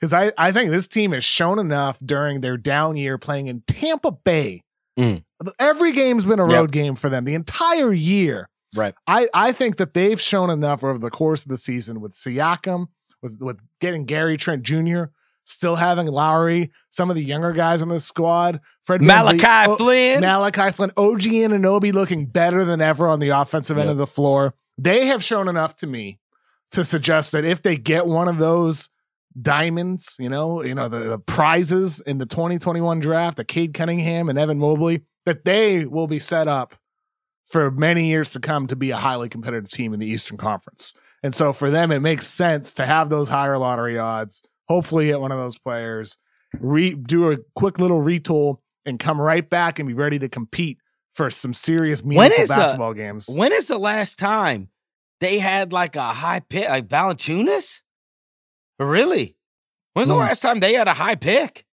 [0.00, 3.60] Because I, I think this team has shown enough during their down year playing in
[3.66, 4.62] Tampa Bay.
[4.98, 5.24] Mm.
[5.58, 6.56] Every game's been a Yep.
[6.56, 8.48] road game for them the entire year.
[8.74, 8.94] Right.
[9.06, 12.86] I, I think that they've shown enough over the course of the season with Siakam,
[13.20, 15.04] with, with getting Gary Trent Jr.,
[15.44, 19.76] still having Lowry, some of the younger guys on this squad, Fred Malachi VanVleet, O-
[19.76, 20.20] Flynn.
[20.20, 24.06] Malachi Flynn, OG and Anunoby looking better than ever on the offensive end of the
[24.06, 24.54] floor.
[24.78, 26.19] They have shown enough to me
[26.72, 28.90] to suggest that if they get one of those
[29.40, 34.28] diamonds, you know, you know, the, the prizes in the 2021 draft, the Cade Cunningham
[34.28, 36.74] and Evan Mobley, that they will be set up
[37.46, 40.94] for many years to come to be a highly competitive team in the Eastern Conference.
[41.22, 44.42] And so for them, it makes sense to have those higher lottery odds.
[44.68, 46.16] Hopefully, get one of those players,
[46.58, 50.78] re- do a quick little retool, and come right back and be ready to compete
[51.12, 53.28] for some serious meaningful uh, basketball games.
[53.34, 54.68] When is the last time
[55.20, 57.80] they had like a high pick, like Valanciunas?
[58.78, 59.36] Really?
[59.94, 60.20] When's the Hmm.
[60.20, 61.66] last time they had a high pick?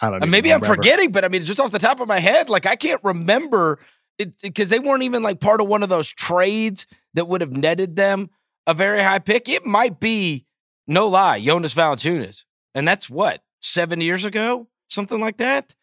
[0.00, 0.22] I don't.
[0.22, 2.66] Uh, maybe I'm forgetting, but I mean, just off the top of my head, like
[2.66, 3.78] I can't remember
[4.18, 7.52] it because they weren't even like part of one of those trades that would have
[7.52, 8.30] netted them
[8.66, 9.48] a very high pick.
[9.48, 10.46] It might be,
[10.86, 12.44] no lie, Jonas Valanciunas,
[12.74, 15.74] and that's what seven years ago, something like that.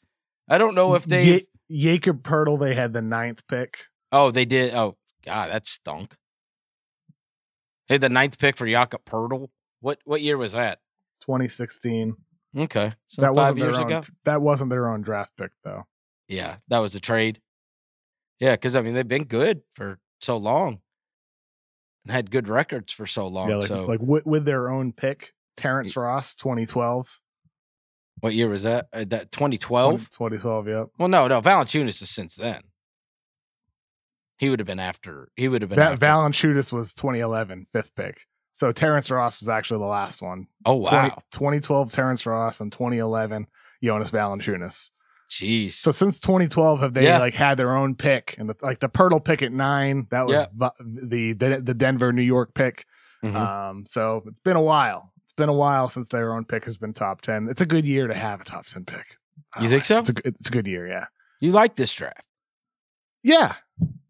[0.49, 1.23] I don't know if they.
[1.25, 3.85] Ye- Jakob Poeltl, they had the ninth pick.
[4.11, 4.73] Oh, they did.
[4.73, 4.95] Oh,
[5.25, 6.15] God, that stunk.
[7.87, 9.49] Hey, the ninth pick for Jakob Poeltl.
[9.79, 10.79] What what year was that?
[11.21, 12.15] 2016.
[12.57, 13.97] Okay, so that five years their ago.
[13.97, 14.05] own.
[14.25, 15.83] That wasn't their own draft pick though.
[16.27, 17.39] Yeah, that was a trade.
[18.39, 20.81] Yeah, because I mean they've been good for so long
[22.03, 23.49] and had good records for so long.
[23.49, 27.19] yeah, like, so like with, with their own pick, Terrence Ross, 2012.
[28.21, 28.87] what year was that?
[28.93, 30.09] Uh, that 2012.
[30.09, 30.67] 2012.
[30.67, 30.85] yeah.
[30.97, 32.61] Well, no, no, Valanciunas is since then.
[34.37, 35.29] He would have been after.
[35.35, 35.79] He would have been.
[35.79, 35.99] That.
[35.99, 38.21] Valanciunas was 2011, fifth pick.
[38.53, 40.47] So Terrence Ross was actually the last one.
[40.65, 43.47] oh 20 wow, 2012 Terrence Ross and 2011
[43.83, 44.91] Jonas Valanciunas.
[45.29, 45.73] jeez.
[45.73, 47.19] So since 2012, have they Yeah.
[47.19, 50.07] like had their own pick and the, like the Poeltl pick at nine?
[50.11, 50.69] That was Yeah.
[50.79, 52.85] the, the the Denver New York pick.
[53.23, 53.35] Mhm.
[53.35, 55.11] Um, so it's been a while.
[55.23, 57.47] It's been a while since their own pick has been top 10.
[57.49, 59.17] It's a good year to have a top 10 pick.
[59.59, 59.99] You think so?
[59.99, 60.87] It's a, it's a good year.
[60.87, 61.05] Yeah.
[61.39, 62.21] you like this draft?
[63.23, 63.55] Yeah.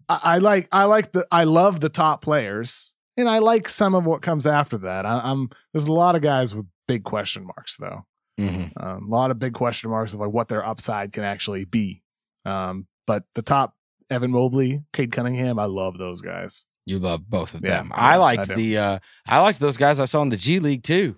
[0.10, 3.96] I, I like I like the I love the top players and I like some
[3.96, 5.06] of what comes after that.
[5.06, 8.06] I, I'm there's a lot of guys with big question marks though.
[8.40, 8.80] Mm-hmm.
[8.82, 12.04] Um, a lot of big question marks of like what their upside can actually be.
[12.46, 13.74] Um, but the top
[14.10, 15.60] Evan Mobley, Cade Cunningham.
[15.60, 16.66] I love those guys.
[16.86, 17.92] You love both of Yeah, them.
[17.94, 18.56] I I liked do.
[18.56, 21.18] the uh I liked those guys I saw in the G League too.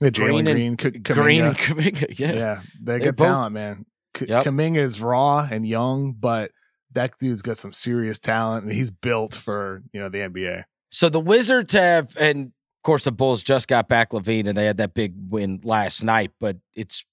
[0.00, 2.18] Yeah, Green Green, K- Green and Kuminga.
[2.18, 2.32] Yeah.
[2.32, 3.86] Yeah, they They got both- talent, man.
[4.14, 4.44] K- Yep.
[4.46, 6.50] Kuminga is raw and young, but
[6.92, 10.64] that dude's got some serious talent, and he's built for you know the NBA.
[10.90, 14.66] So the Wizards have, and of course the Bulls just got back LaVine, and they
[14.66, 16.32] had that big win last night.
[16.40, 17.04] But it's,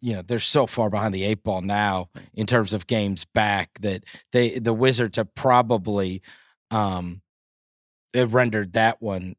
[0.00, 3.70] you know, they're so far behind the eight ball now in terms of games back
[3.80, 6.22] that they the Wizards have probably,
[6.70, 7.22] um,
[8.14, 9.36] rendered that one,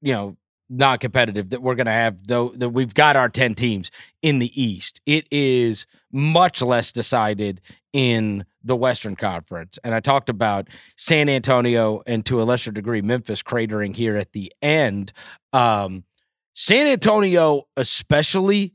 [0.00, 0.36] you know,
[0.68, 1.50] not competitive.
[1.50, 3.90] That we're going to have though that we've got our ten teams
[4.22, 5.00] in the East.
[5.06, 7.60] It is much less decided
[7.92, 9.78] in the Western Conference.
[9.84, 14.32] And I talked about San Antonio and to a lesser degree Memphis cratering here at
[14.32, 15.12] the end.
[15.52, 16.04] Um,
[16.54, 18.74] San Antonio, especially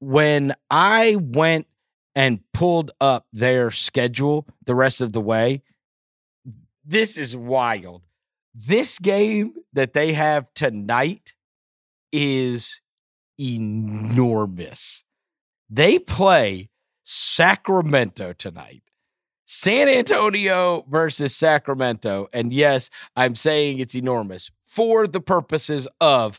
[0.00, 1.66] when I went
[2.14, 5.62] and pulled up their schedule the rest of the way,
[6.84, 8.02] this is wild.
[8.54, 11.34] This game that they have tonight
[12.12, 12.80] is
[13.38, 15.04] enormous.
[15.70, 16.70] They play
[17.04, 18.82] Sacramento tonight.
[19.46, 22.28] San Antonio versus Sacramento.
[22.32, 26.38] And yes, I'm saying it's enormous for the purposes of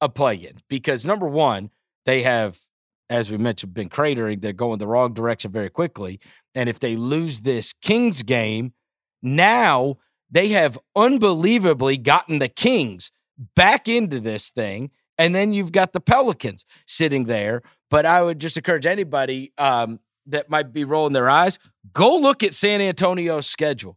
[0.00, 1.70] a play in because number one,
[2.06, 2.58] they have,
[3.10, 4.40] as we mentioned, been cratering.
[4.40, 6.18] They're going the wrong direction very quickly.
[6.54, 8.72] And if they lose this Kings game,
[9.22, 9.98] now
[10.30, 13.10] they have unbelievably gotten the Kings
[13.54, 14.90] back into this thing.
[15.18, 17.62] And then you've got the Pelicans sitting there.
[17.90, 21.58] But I would just encourage anybody um, that might be rolling their eyes
[21.92, 23.96] go look at San Antonio's schedule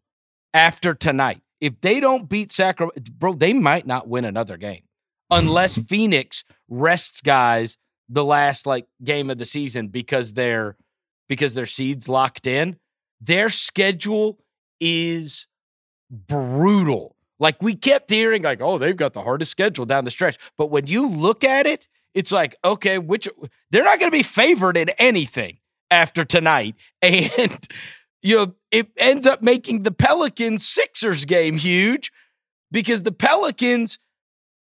[0.53, 1.41] after tonight.
[1.61, 4.83] If they don't beat Sacramento, bro, they might not win another game
[5.29, 7.77] unless Phoenix rests guys
[8.07, 10.77] the last like game of the season because they're
[11.27, 12.77] because their seeds locked in.
[13.21, 14.39] Their schedule
[14.79, 15.47] is
[16.09, 17.15] brutal.
[17.39, 20.37] Like we kept hearing, like, oh, they've got the hardest schedule down the stretch.
[20.57, 23.27] But when you look at it, it's like, okay, which
[23.71, 25.59] they're not going to be favored in anything
[25.91, 26.75] after tonight.
[27.01, 27.67] And,
[28.21, 32.11] you know, it ends up making the Pelicans Sixers game huge
[32.69, 33.97] because the Pelicans,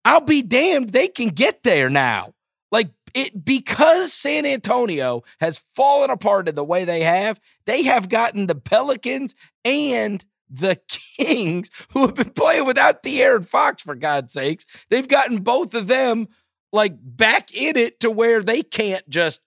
[0.04, 2.34] I'll be damned, they can get there now.
[2.72, 8.08] Like it because San Antonio has fallen apart in the way they have, they have
[8.08, 14.32] gotten the Pelicans and the Kings, who have been playing without De'Aaron Fox, for God's
[14.32, 14.66] sakes.
[14.90, 16.28] They've gotten both of them
[16.72, 19.40] like back in it to where they can't just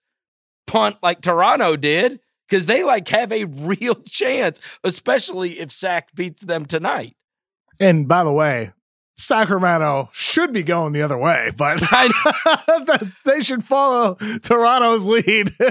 [0.66, 6.42] punt like Toronto did because they like have a real chance, especially if Sack beats
[6.42, 7.16] them tonight.
[7.80, 8.72] And by the way,
[9.20, 11.82] Sacramento should be going the other way, but
[13.24, 15.54] they should follow Toronto's lead.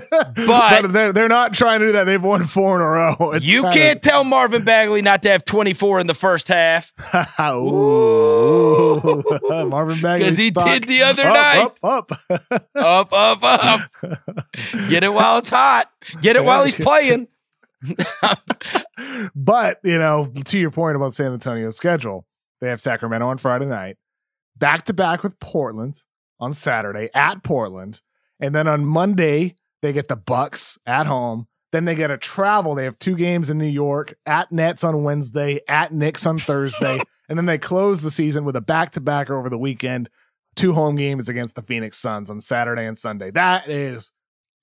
[0.47, 2.03] But, they're they're not trying to do that.
[2.03, 3.31] They've won four in a row.
[3.37, 6.93] It's you kind can't tell Marvin Bagley not to have 24 in the first half
[7.39, 9.23] Ooh.
[9.49, 11.79] Marvin Bagley because he did the other up, night.
[11.83, 12.11] Up,
[12.75, 13.81] up, up, up.
[14.89, 15.89] Get it while it's hot.
[16.21, 17.27] Get it while he's playing.
[19.35, 22.26] but you know, to your point about San Antonio's schedule,
[22.61, 23.97] they have Sacramento on Friday night,
[24.57, 26.03] back to back with Portland
[26.39, 28.01] on Saturday at Portland,
[28.39, 31.47] and then on Monday they get the Bucks at home.
[31.73, 32.75] Then they get a travel.
[32.75, 36.99] They have two games in New York at Nets on Wednesday, at Knicks on Thursday,
[37.29, 40.09] and then they close the season with a back to back over the weekend.
[40.55, 43.29] Two home games against the Phoenix Suns on Saturday and Sunday.
[43.29, 44.11] That is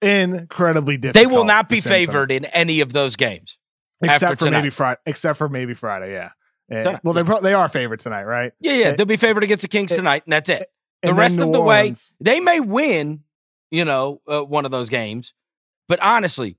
[0.03, 1.23] incredibly difficult.
[1.23, 3.59] They will not be favored in any of those games.
[4.03, 4.71] except for maybe.
[4.71, 5.01] Friday.
[5.07, 6.31] Except for maybe Friday, yeah.
[6.71, 6.83] Yeah.
[6.83, 8.53] Tonight, well, they pro- they are favored tonight, right?
[8.61, 8.85] Yeah, yeah.
[8.87, 10.71] Eh, They'll be favored against the Kings eh, tonight, and that's it.
[11.03, 13.21] The rest of the way, they may win,
[13.71, 15.35] you know, uh, one of those games.
[15.89, 16.57] But honestly,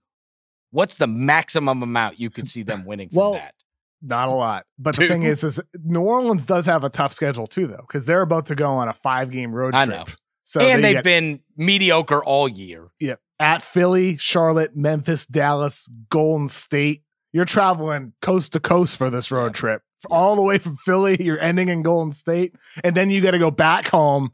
[0.70, 3.56] what's the maximum amount you could see them winning from Well, that?
[4.04, 4.68] not a lot.
[4.78, 8.06] But the thing is, is New Orleans does have a tough schedule too, though, because
[8.06, 9.98] they're about to go on a five game road I trip.
[9.98, 10.06] know.
[10.44, 12.90] So and they they've get been mediocre all year.
[13.00, 17.02] yeah, at Philly, Charlotte, Memphis, Dallas, Golden State.
[17.34, 19.52] You're traveling coast to coast for this road Yeah.
[19.54, 21.18] trip, all the way from Philly.
[21.20, 24.32] You're ending in Golden State, and then you got to go back home,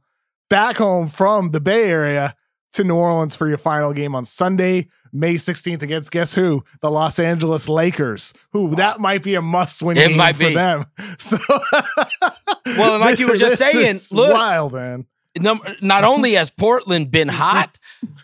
[0.50, 2.36] back home from the Bay Area
[2.74, 6.64] to New Orleans for your final game on Sunday, May 16th against guess who?
[6.82, 8.34] The Los Angeles Lakers.
[8.54, 10.54] Who that might be a must-win It game might for be.
[10.54, 10.86] them.
[11.20, 11.38] So,
[12.66, 15.06] Well, and like you were just saying, look- wild man.
[15.82, 17.78] Not only has Portland been hot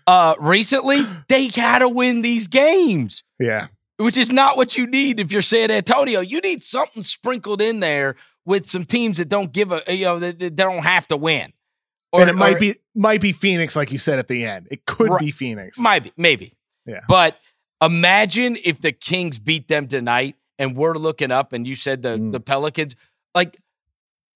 [0.05, 3.23] uh, recently, they got to win these games.
[3.39, 3.67] Yeah,
[3.97, 6.19] which is not what you need if you're San Antonio.
[6.21, 10.19] You need something sprinkled in there with some teams that don't give a you know
[10.19, 11.53] that, that don't have to win.
[12.13, 14.67] and it might or- be might be Phoenix, like you said at the end.
[14.71, 15.19] It could Right.
[15.19, 15.77] be Phoenix.
[15.77, 16.53] might be maybe.
[16.85, 17.01] Yeah.
[17.07, 17.37] But
[17.79, 22.17] Imagine if the Kings beat them tonight and we're looking up and you said the,
[22.17, 22.31] Mm.
[22.31, 22.95] the Pelicans,
[23.35, 23.57] like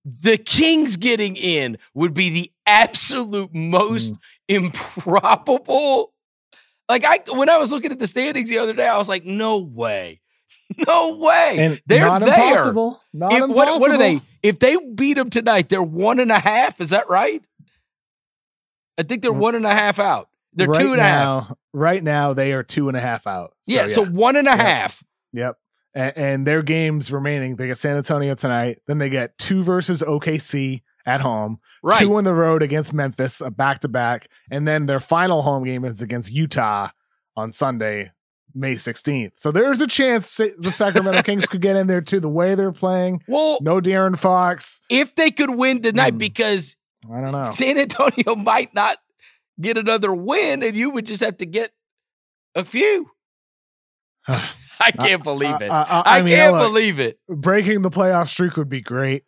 [0.05, 4.14] the Kings getting in would be the absolute most
[4.47, 6.11] improbable.
[6.90, 9.26] Like I when I was looking at the standings the other day, I was like,
[9.26, 10.20] no way.
[10.88, 11.56] No way.
[11.60, 12.50] And they're not there.
[12.52, 13.02] impossible.
[13.14, 14.22] Not If- what, what are they?
[14.42, 16.80] If they beat them tonight, they're one and a half.
[16.80, 17.44] Is that right?
[18.98, 19.38] I think they're Mm.
[19.38, 20.30] one and a half out.
[20.54, 21.24] They're right two and a half.
[21.50, 23.54] now, Right now, they are two and a half out.
[23.64, 24.64] So, yeah, so one and a Yeah.
[24.64, 25.04] half.
[25.34, 25.58] Yep.
[25.94, 28.80] And, and their games remaining, they get San Antonio tonight.
[28.88, 31.99] Then they get two versus OKC at home, Right.
[32.02, 35.64] two on the road against Memphis, a back to back, and then their final home
[35.64, 36.89] game is against Utah
[37.36, 38.12] on Sunday,
[38.54, 39.32] May 16th.
[39.36, 42.20] So there's a chance the Sacramento Kings could get in there too.
[42.20, 44.82] The way they're playing, well, no De'Aaron Fox.
[44.89, 46.20] if they could win tonight, Mm.
[46.20, 46.76] because
[47.12, 47.49] I don't know.
[47.52, 48.97] San Antonio might not
[49.60, 51.72] get another win, and you would just have to get
[52.56, 53.10] a few.
[54.28, 55.70] I can't believe it.
[55.70, 57.20] I, I- I, I mean, can't look, believe it.
[57.30, 59.24] breaking the playoff streak would be great.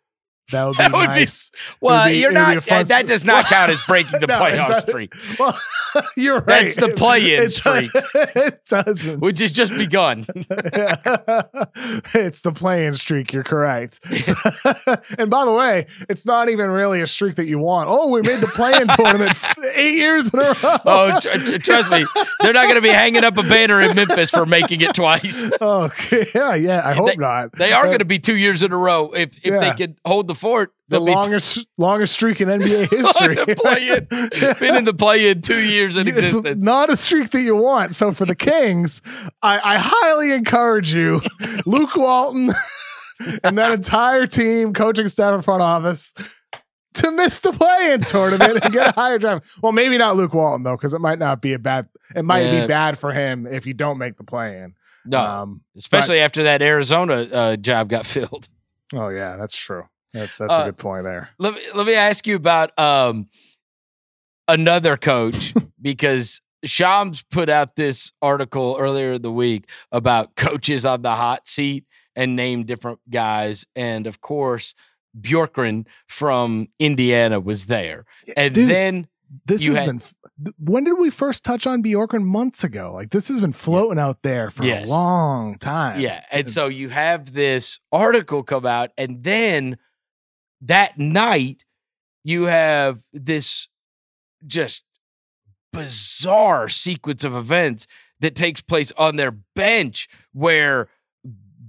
[0.52, 1.26] That would be That would be-
[1.80, 2.62] Well, be- you're be not.
[2.64, 5.58] fun that does not count as breaking the No, playoff streak, Well,
[6.16, 6.46] you're right.
[6.74, 7.90] That's the play-in It- streak.
[7.94, 9.20] It doesn't.
[9.20, 10.26] which has just begun.
[12.14, 13.32] it's the play-in streak.
[13.32, 14.00] You're correct.
[15.18, 17.88] and by the way, it's not even really a streak that you want.
[17.88, 19.32] Oh, we made the play-in tournament
[19.74, 20.78] eight years in a row.
[20.84, 22.04] Oh, tr- tr- trust me,
[22.40, 25.44] they're not going to be hanging up a banner in Memphis for making it twice.
[25.60, 26.26] okay.
[26.34, 26.82] Yeah, yeah.
[26.86, 27.52] I hope They- not.
[27.56, 29.74] They are Uh, going to be two years in a row if if they Yeah.
[29.74, 30.72] can hold the fort.
[30.88, 33.54] the they'll be longest longest streak in NBA history.
[33.56, 34.06] play-in.
[34.60, 36.64] been in the play in two years in It's existence.
[36.64, 37.94] not a streak that you want.
[37.94, 39.00] So for the Kings,
[39.42, 41.20] I, I highly encourage you,
[41.66, 42.50] Luke Walton
[43.42, 46.12] and that entire team, coaching staff and front office,
[46.94, 49.46] to miss the play-in tournament and get a higher draft.
[49.62, 51.86] Well, maybe not Luke Walton though, because it might not be a bad.
[52.14, 52.62] It might Yeah.
[52.62, 54.74] be bad for him if you don't make the play-in.
[55.06, 58.48] No, Um, especially after that Arizona uh, job got filled.
[58.94, 59.84] oh yeah, that's true.
[60.14, 61.28] That, that's Uh, a good point there.
[61.38, 63.28] Let me let me ask you about um
[64.48, 71.02] another coach because Shams put out this article earlier in the week about coaches on
[71.02, 71.84] the hot seat
[72.16, 74.74] and named different guys, and of course
[75.20, 78.04] Bjorkgren from Indiana was there,
[78.36, 79.08] and Dude, then
[79.46, 80.00] This has had- been.
[80.58, 82.24] When did we first touch on Bjorkgren?
[82.24, 82.92] Months ago.
[82.92, 84.88] Like this has been floating out there for Yes.
[84.88, 86.00] a long time.
[86.00, 86.24] Yeah.
[86.32, 89.76] And so you have this article come out, and then
[90.64, 91.64] that night
[92.24, 93.68] you have this
[94.46, 94.84] just
[95.72, 97.86] bizarre sequence of events
[98.20, 100.88] that takes place on their bench where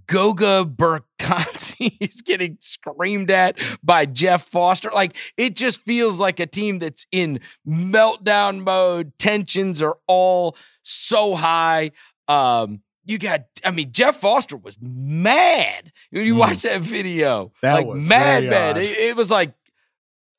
[0.08, 4.92] Goga Burkhansi is getting screamed at by Jeff Foster.
[4.94, 9.18] Like it just feels like a team that's in meltdown mode.
[9.18, 11.92] Tensions are all so high.
[12.28, 16.40] Um, you got, I mean, Jeff Foster was mad when you Mm.
[16.40, 17.52] watch that video.
[17.62, 18.78] That like was mad, mad.
[18.78, 19.54] It, it was like,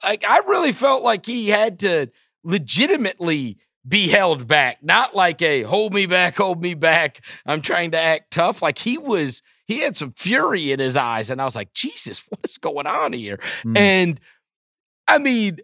[0.02, 2.10] like I really felt like he had to
[2.44, 7.24] legitimately be held back, not like a hold me back, hold me back.
[7.46, 8.60] I'm trying to act tough.
[8.60, 12.22] Like he was, he had some fury in his eyes, and I was like, Jesus,
[12.28, 13.38] what is going on here?
[13.64, 13.78] Mm.
[13.78, 14.20] And
[15.06, 15.58] I mean,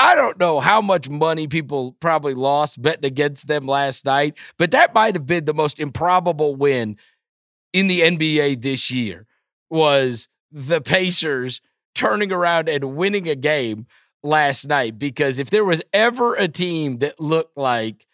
[0.00, 4.70] I don't know how much money people probably lost betting against them last night, but
[4.70, 6.96] that might have been the most improbable win
[7.74, 9.26] in the NBA this year
[9.68, 11.60] was the Pacers
[11.94, 13.86] turning around and winning a game
[14.22, 18.06] last night because if there was ever a team that looked like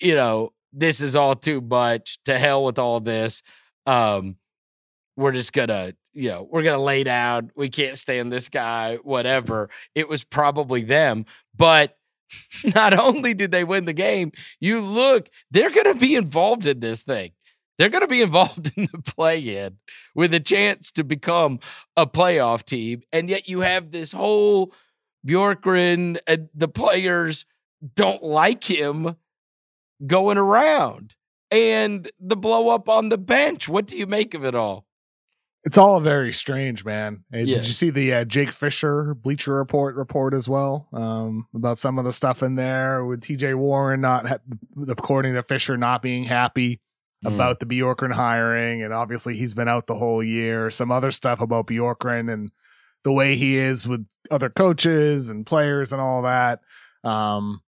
[0.00, 3.42] you know this is all too much to hell with all this
[3.86, 4.36] um
[5.16, 9.70] we're just gonna you know we're gonna lay down we can't stand this guy whatever
[9.94, 11.24] it was probably them
[11.56, 11.96] but
[12.74, 17.02] not only did they win the game you look they're gonna be involved in this
[17.02, 17.30] thing
[17.78, 19.78] they're going to be involved in the play in
[20.14, 21.60] with a chance to become
[21.96, 23.02] a playoff team.
[23.12, 24.72] And yet you have this whole
[25.26, 27.46] Bjorkgren and the players
[27.94, 29.16] don't like him
[30.06, 31.14] going around
[31.50, 33.68] and the blow up on the bench.
[33.68, 34.87] What do you make of it all?
[35.68, 37.24] It's all very strange, man.
[37.30, 37.56] Hey, Yeah.
[37.58, 41.98] Did you see the uh, Jake Fisher Bleacher Report report as well um, about some
[41.98, 43.52] of the stuff in there with T.J.
[43.52, 44.38] Warren not, ha-
[44.88, 46.80] according to Fisher, not being happy
[47.24, 47.34] Mm.
[47.34, 50.70] about the Bjorkgren hiring, and obviously he's been out the whole year.
[50.70, 52.50] Some other stuff about Bjorkgren and
[53.02, 56.60] the way he is with other coaches and players and all that.
[57.02, 57.60] Um,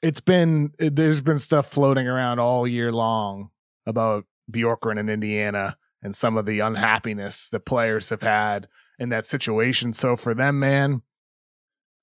[0.00, 3.50] it's been there's been stuff floating around all year long
[3.84, 9.26] about Bjorkgren in Indiana and some of the unhappiness that players have had in that
[9.26, 9.92] situation.
[9.92, 11.02] So for them, man,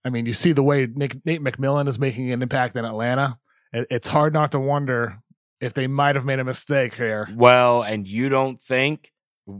[0.03, 3.37] I mean, you see the way Nick, Nate McMillan is making an impact in Atlanta.
[3.71, 5.19] It, it's hard not to wonder
[5.61, 7.29] if they might have made a mistake here.
[7.33, 9.11] Well, and you don't think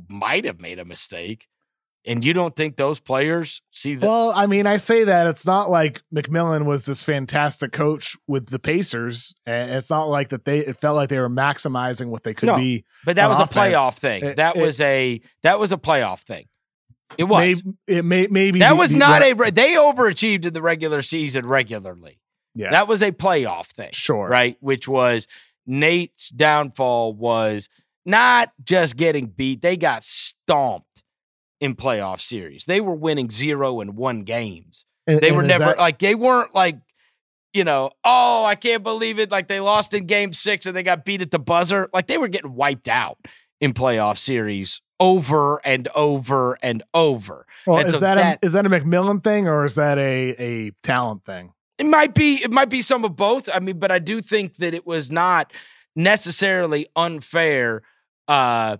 [0.09, 1.47] might have made a mistake,
[2.05, 4.05] and you don't think those players see that?
[4.07, 8.47] Well, I mean, I say that it's not like McMillan was this fantastic coach with
[8.47, 12.23] the Pacers, and it's not like that they it felt like they were maximizing what
[12.23, 12.85] they could No, be.
[13.05, 14.23] but that was a playoff thing.
[14.25, 16.45] it- that it- was a that was a playoff thing.
[17.17, 17.39] It was.
[17.63, 19.33] Maybe, it may maybe that the- was the- not a.
[19.51, 22.19] They overachieved in the regular season regularly.
[22.55, 23.89] yeah, That was a playoff thing.
[23.91, 24.55] sure right?
[24.61, 25.27] Which was
[25.67, 27.69] Nate's downfall was
[28.05, 31.00] not just getting beat, they got stomped
[31.61, 32.65] in playoff series.
[32.65, 34.83] They were winning zero and one games.
[35.07, 36.79] And- They and were never that- like they weren't like,
[37.53, 39.31] you know, oh, I can't believe it.
[39.31, 41.89] Like they lost in game six and they got beat at the buzzer.
[41.93, 43.17] Like they were getting wiped out
[43.61, 47.45] in playoff series over and over and over.
[47.65, 49.97] well, and is so that, that- a, is that a McMillan thing or is that
[49.97, 51.53] a a talent thing?
[51.77, 53.49] It might be it might be some of both.
[53.53, 55.51] I mean, but I do think that it was not
[55.95, 57.81] necessarily unfair.
[58.27, 58.77] Uh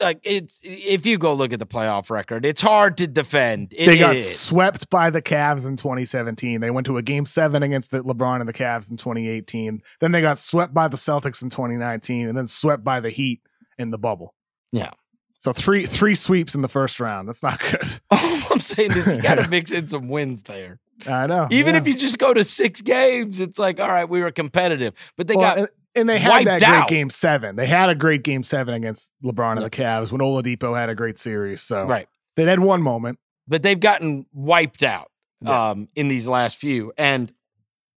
[0.00, 3.72] like it's if you go look at the playoff record, it's hard to defend.
[3.76, 4.38] It they got is.
[4.38, 6.60] swept by the Cavs in 2017.
[6.60, 9.82] They went to a game seven against the LeBron and the Cavs in 2018.
[10.00, 13.40] Then they got swept by the Celtics in 2019, and then swept by the Heat
[13.78, 14.34] in the bubble.
[14.72, 14.90] Yeah.
[15.38, 17.28] So three three sweeps in the first round.
[17.28, 18.00] That's not good.
[18.10, 18.18] All
[18.50, 20.80] I'm saying is you got to mix in some wins there.
[21.06, 21.46] I know.
[21.50, 21.80] Even yeah.
[21.80, 25.28] if you just go to six games, it's like, all right, we were competitive, but
[25.28, 27.56] they Well, got and, they had that great game seven.
[27.56, 29.70] They had a great game seven against LeBron and Yep.
[29.72, 31.60] the Cavs when Oladipo had a great series.
[31.62, 32.08] So right.
[32.36, 33.18] they had one moment.
[33.46, 35.10] but they've gotten wiped out
[35.40, 35.70] Yeah.
[35.70, 36.92] um, in these last few.
[36.98, 37.32] And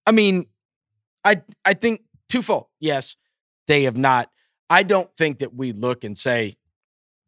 [0.08, 0.46] I mean,
[1.26, 2.68] I I think twofold.
[2.80, 3.16] Yes,
[3.68, 4.30] they have not.
[4.70, 6.56] I don't think that we look and say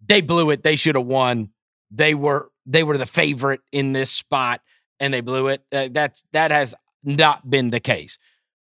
[0.05, 0.64] they blew it.
[0.64, 1.49] They should have won.
[1.91, 4.61] They were they were the favorite in this spot
[4.99, 5.61] and they blew it.
[5.72, 8.18] Uh, that's that has not been the case.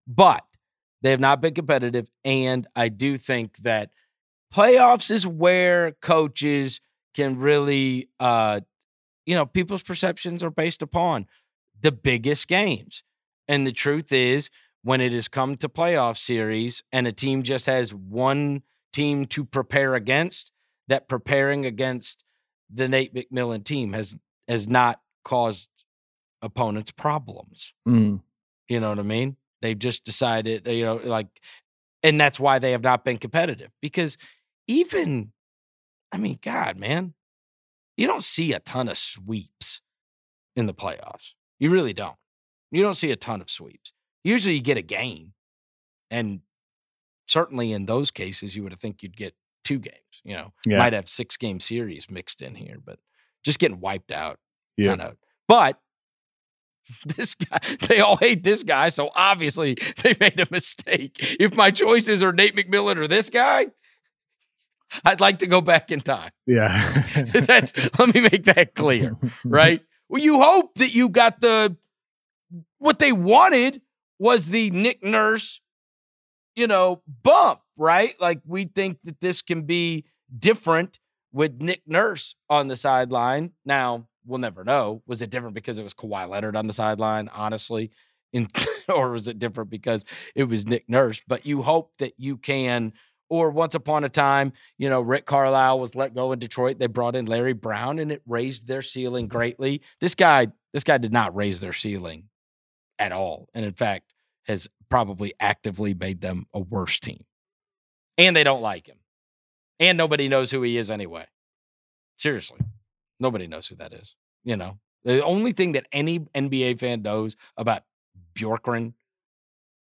[0.07, 0.43] But
[1.01, 3.91] they have not been competitive, and I do think that
[4.53, 6.81] playoffs is where coaches
[7.13, 8.61] can really uh
[9.25, 11.27] you know, people's perceptions are based upon
[11.79, 13.03] the biggest games.
[13.47, 14.49] And the truth is,
[14.83, 19.45] when it has come to playoff series and a team just has one team to
[19.45, 20.51] prepare against,
[20.87, 22.25] that preparing against
[22.69, 24.15] the Nate McMillan team has
[24.47, 25.69] has not caused
[26.41, 27.73] opponents problems.
[27.87, 28.21] Mm.
[28.67, 29.37] You know what I mean?
[29.61, 31.27] They've just decided, you know, like,
[32.03, 33.69] and that's why they have not been competitive.
[33.81, 34.17] Because
[34.67, 35.31] even,
[36.11, 37.13] I mean, God, man,
[37.97, 39.81] you don't see a ton of sweeps
[40.55, 41.33] in the playoffs.
[41.59, 42.15] You really don't.
[42.71, 43.93] You don't see a ton of sweeps.
[44.23, 45.33] Usually you get a game.
[46.09, 46.41] And
[47.27, 50.79] certainly in those cases, you would think you'd get two games, you know, Yeah.
[50.79, 52.99] might have six game series mixed in here, but
[53.43, 54.39] just getting wiped out
[54.77, 54.89] Yeah.
[54.89, 55.17] kind of.
[55.47, 55.79] But
[57.05, 61.17] this guy, they all hate this guy, so obviously they made a mistake.
[61.39, 63.67] If my choices are Nate McMillan or this guy,
[65.05, 66.31] I'd like to go back in time.
[66.45, 67.03] Yeah.
[67.33, 69.15] That's let me make that clear,
[69.45, 69.81] right?
[70.09, 71.77] Well, you hope that you got the
[72.79, 73.81] what they wanted
[74.19, 75.61] was the Nick Nurse,
[76.53, 78.19] you know, bump, right?
[78.19, 80.03] Like we think that this can be
[80.37, 80.99] different
[81.31, 83.51] with Nick Nurse on the sideline.
[83.63, 85.01] Now, we'll never know.
[85.05, 87.91] Was it different because it was Kawhi Leonard on the sideline, honestly?
[88.33, 88.47] In,
[88.89, 90.05] or was it different because
[90.35, 91.21] it was Nick Nurse?
[91.27, 92.93] But you hope that you can,
[93.29, 96.79] or once upon a time, you know, Rick Carlisle was let go in Detroit.
[96.79, 99.81] They brought in Larry Brown and it raised their ceiling greatly.
[99.99, 102.29] This guy, this guy did not raise their ceiling
[102.99, 103.49] at all.
[103.53, 104.13] And in fact,
[104.45, 107.25] has probably actively made them a worse team.
[108.17, 108.97] And they don't like him.
[109.79, 111.25] And nobody knows who he is anyway.
[112.17, 112.59] Seriously.
[113.21, 114.15] Nobody knows who that is.
[114.43, 117.83] You know, the only thing that any NBA fan knows about
[118.35, 118.93] Bjorkgren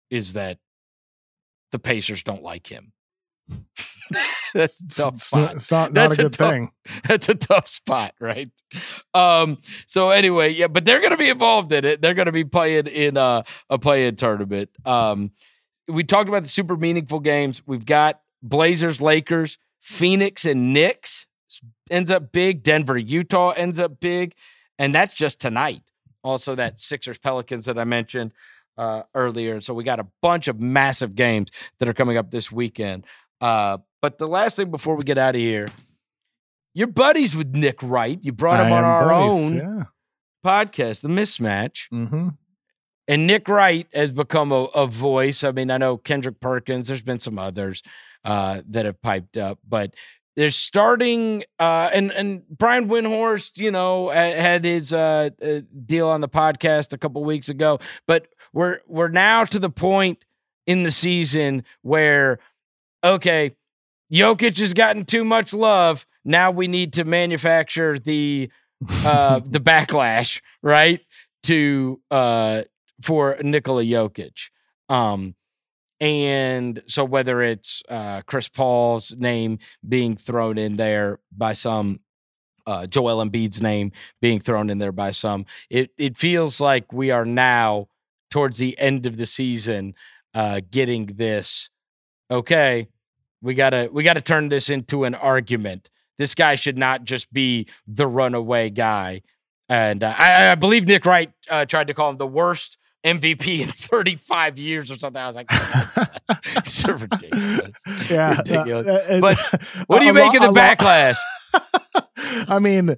[0.09, 0.59] is that
[1.71, 2.93] the Pacers don't like him.
[4.53, 5.55] That's a tough spot.
[5.55, 6.71] it's not, not That's a a good tough- thing.
[7.07, 8.49] That's a tough spot, right?
[9.13, 12.01] Um, so anyway, yeah, but they're gonna be involved in it.
[12.01, 14.69] They're gonna be playing in a, a play-in tournament.
[14.85, 15.31] Um,
[15.87, 17.61] we talked about the super meaningful games.
[17.67, 21.27] We've got Blazers, Lakers, Phoenix, and Knicks
[21.89, 22.63] ends up big.
[22.63, 24.35] Denver, Utah ends up big,
[24.79, 25.81] and that's just tonight.
[26.23, 28.31] Also, that Sixers, Pelicans that I mentioned
[28.77, 29.61] uh, earlier.
[29.61, 33.05] So we got a bunch of massive games that are coming up this weekend.
[33.39, 35.67] Uh, but the last thing before we get out of here,
[36.73, 38.19] you're buddies with Nick Wright.
[38.23, 39.83] You brought him I on our buddies, own Yeah.
[40.45, 41.89] podcast, The Mismatch.
[41.93, 42.29] Mm-hmm.
[43.07, 45.43] And Nick Wright has become a, a voice.
[45.43, 47.83] I mean, I know Kendrick Perkins, there's been some others
[48.23, 49.93] uh, that have piped up, but
[50.35, 56.21] they're starting uh, and and Brian Windhorst, you know, had his uh, uh, deal on
[56.21, 60.23] the podcast a couple weeks ago, but we're we're now to the point
[60.67, 62.39] in the season where,
[63.03, 63.55] okay,
[64.11, 66.05] Jokic has gotten too much love.
[66.23, 68.49] Now we need to manufacture the
[69.05, 71.01] uh the backlash, right?
[71.43, 72.63] To uh
[73.01, 74.49] for Nikola Jokic.
[74.89, 75.35] Um
[76.05, 81.99] and so whether it's uh Chris Paul's name being thrown in there by some
[82.67, 83.91] uh, Joel Embiid's name
[84.21, 85.45] being thrown in there by some.
[85.69, 87.87] It it feels like we are now
[88.31, 89.93] towards the end of the season,
[90.33, 91.69] uh, getting this.
[92.29, 92.87] Okay,
[93.41, 95.89] we gotta we gotta turn this into an argument.
[96.17, 99.21] This guy should not just be the runaway guy.
[99.67, 103.61] And uh, I, I, believe Nick Wright uh, tried to call him the worst MVP
[103.61, 105.21] in 35 years or something.
[105.21, 105.47] I was like,
[106.57, 107.71] it's so ridiculous.
[108.09, 108.87] Yeah, ridiculous.
[108.87, 109.39] Uh, but
[109.87, 111.15] what do you make lo- of the backlash?
[112.49, 112.97] I mean,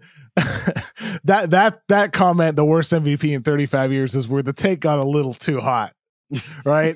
[1.25, 4.99] that that that comment, the worst MVP in 35 years, is where the take got
[4.99, 5.93] a little too hot.
[6.65, 6.95] right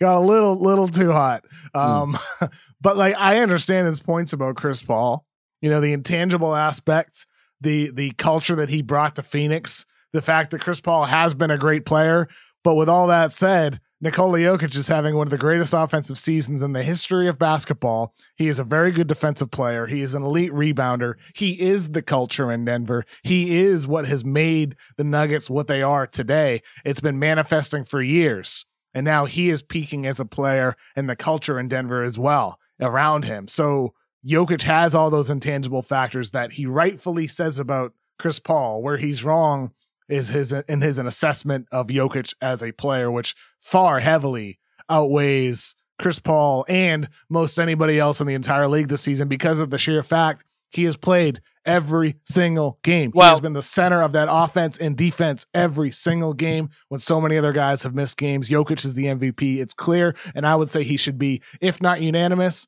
[0.00, 1.44] got a little little too hot
[1.74, 1.80] hmm.
[1.80, 2.52] um mm.
[2.80, 5.26] but like i understand his points about chris paul
[5.60, 7.26] you know the intangible aspects
[7.60, 11.50] the the culture that he brought to phoenix the fact that chris paul has been
[11.50, 12.28] a great player
[12.62, 16.62] but with all that said Nikola Jokic is having one of the greatest offensive seasons
[16.62, 18.14] in the history of basketball.
[18.36, 19.86] He is a very good defensive player.
[19.86, 21.16] He is an elite rebounder.
[21.34, 23.04] He is the culture in Denver.
[23.22, 26.62] He is what has made the Nuggets what they are today.
[26.82, 28.64] It's been manifesting for years.
[28.94, 32.58] And now he is peaking as a player and the culture in Denver as well
[32.80, 33.48] around him.
[33.48, 33.92] So
[34.26, 38.82] Jokic has all those intangible factors that he rightfully says about Chris Paul.
[38.82, 39.72] Where he's wrong
[40.10, 44.58] is his in his an assessment of Jokic as a player, which far heavily
[44.88, 49.70] outweighs Chris Paul and most anybody else in the entire league this season because of
[49.70, 53.12] the sheer fact he has played every single game.
[53.14, 57.00] Well, he has been the center of that offense and defense every single game when
[57.00, 58.48] so many other guys have missed games.
[58.48, 59.58] Jokic is the MVP.
[59.58, 60.14] It's clear.
[60.34, 62.66] And I would say he should be, if not unanimous,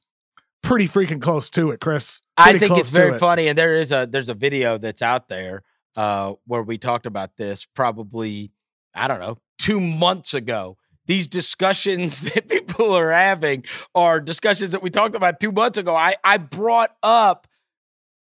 [0.63, 2.23] pretty freaking close to it, Chris.
[2.37, 3.19] Pretty I think it's very it.
[3.19, 3.49] funny.
[3.49, 5.63] And there is a there's a video that's out there
[5.97, 8.53] uh, where we talked about this probably,
[8.95, 10.77] I don't know, two months ago.
[11.07, 13.65] These discussions that people are having
[13.95, 15.95] are discussions that we talked about two months ago.
[15.95, 17.47] I, I brought up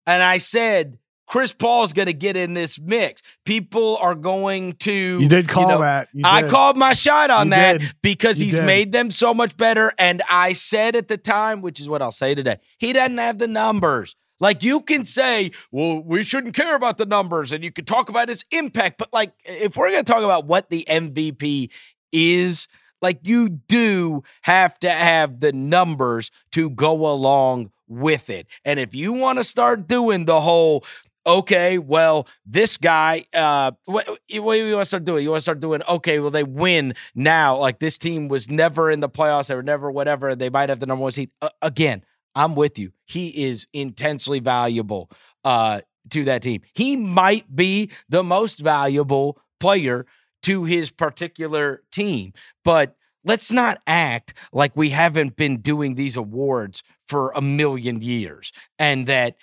[0.05, 0.97] and I said,
[1.29, 3.21] Chris Paul is going to get in this mix.
[3.45, 4.91] People are going to.
[4.91, 6.09] You did call you know, that.
[6.23, 7.95] I called my shot on you that did.
[8.01, 8.65] because you he's did.
[8.65, 9.93] made them so much better.
[9.99, 13.37] And I said at the time, which is what I'll say today, he doesn't have
[13.37, 14.15] the numbers.
[14.39, 18.09] Like you can say, well, we shouldn't care about the numbers and you can talk
[18.09, 18.97] about his impact.
[18.97, 21.69] But like, if we're going to talk about what the MVP
[22.11, 22.67] is,
[23.01, 28.47] like you do have to have the numbers to go along with it.
[28.63, 30.85] And if you want to start doing the whole,
[31.25, 35.23] okay, well, this guy, uh, what, what do you want to start doing?
[35.23, 37.57] You want to start doing, okay, well, they win now.
[37.57, 39.47] Like this team was never in the playoffs.
[39.47, 40.35] They were never whatever.
[40.35, 41.31] They might have the number one seed.
[41.41, 42.03] Uh, again,
[42.35, 42.91] I'm with you.
[43.05, 45.09] He is intensely valuable
[45.43, 46.61] uh, to that team.
[46.73, 50.05] He might be the most valuable player
[50.43, 56.81] to his particular team, but let's not act like we haven't been doing these awards
[57.07, 59.35] for a million years and that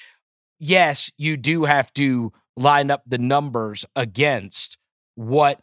[0.58, 4.78] yes, you do have to line up the numbers against
[5.14, 5.60] what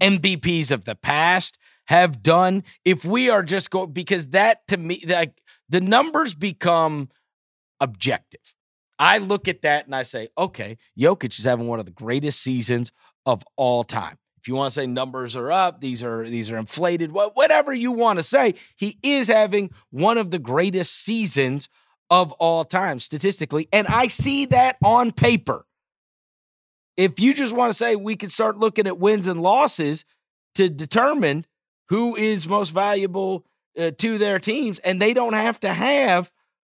[0.00, 2.64] MVPs of the past have done.
[2.84, 7.08] If we are just going because that to me like the numbers become
[7.80, 8.40] objective.
[8.98, 12.42] I look at that and I say, okay, Jokic is having one of the greatest
[12.42, 12.90] seasons
[13.26, 14.18] of all time.
[14.40, 17.92] If you want to say numbers are up, these are these are inflated, whatever you
[17.92, 21.68] want to say, he is having one of the greatest seasons
[22.10, 25.66] of all time statistically, and I see that on paper.
[26.96, 30.04] If you just want to say we can start looking at wins and losses
[30.54, 31.44] to determine
[31.88, 33.44] who is most valuable
[33.78, 36.30] uh, to their teams and they don't have to have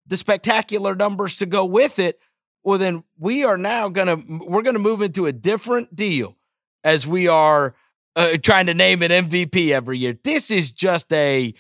[0.07, 2.19] the spectacular numbers to go with it,
[2.63, 6.37] well, then we are now to, we're to move into a different deal
[6.85, 7.75] as we are
[8.17, 10.19] uh, trying to name an MVP every year.
[10.23, 11.55] This is just a,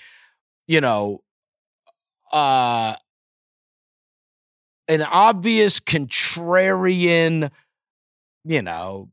[0.66, 1.22] you know,
[2.32, 2.96] uh,
[4.88, 7.50] an obvious contrarian,
[8.44, 9.08] you know,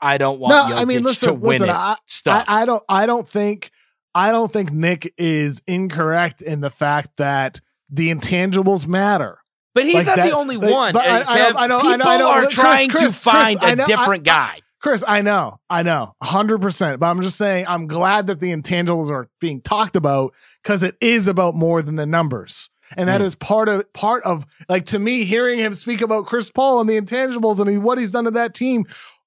[0.00, 2.44] I don't want no, Jokic I mean, listen, to win listen, it I, stuff.
[2.46, 3.70] I, I don't, I don't think
[4.14, 7.60] I don't think Nick is incorrect in the fact that
[7.90, 9.38] the intangibles matter.
[9.74, 10.92] But he's like not that, the only like, one.
[10.92, 12.30] But I, I, know, I know, People I know, I know.
[12.30, 14.60] are Chris, trying Chris, to find Chris, a know, different guy.
[14.80, 17.00] Chris, I know, I know, hundred percent.
[17.00, 20.96] But I'm just saying, I'm glad that the intangibles are being talked about because it
[21.00, 23.24] is about more than the numbers, and that mm.
[23.24, 26.88] is part of part of like to me hearing him speak about Chris Paul and
[26.88, 28.84] the intangibles and what he's done to that team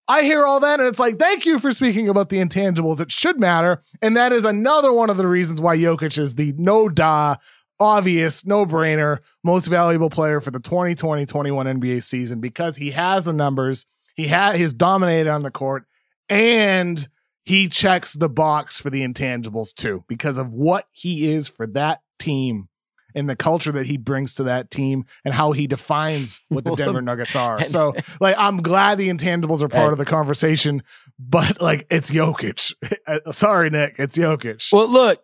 [0.08, 3.02] I hear all that and it's like, thank you for speaking about the intangibles.
[3.02, 3.84] It should matter.
[4.02, 7.36] And that is another one of the reasons why Jokic is the no da,
[7.80, 13.26] obvious, no brainer, most valuable player for the 2020 21 NBA season because he has
[13.26, 13.86] the numbers.
[14.16, 15.84] He had he's dominated on the court
[16.30, 17.08] and
[17.44, 22.02] he checks the box for the intangibles too because of what he is for that
[22.18, 22.70] team
[23.18, 26.76] and the culture that he brings to that team and how he defines what the
[26.76, 27.64] Denver Nuggets are.
[27.66, 30.84] So, like, I'm glad the intangibles are part of the conversation,
[31.18, 32.74] but like, it's Jokic.
[33.08, 34.72] Uh, sorry, Nick, it's Jokic.
[34.74, 35.24] Well, look,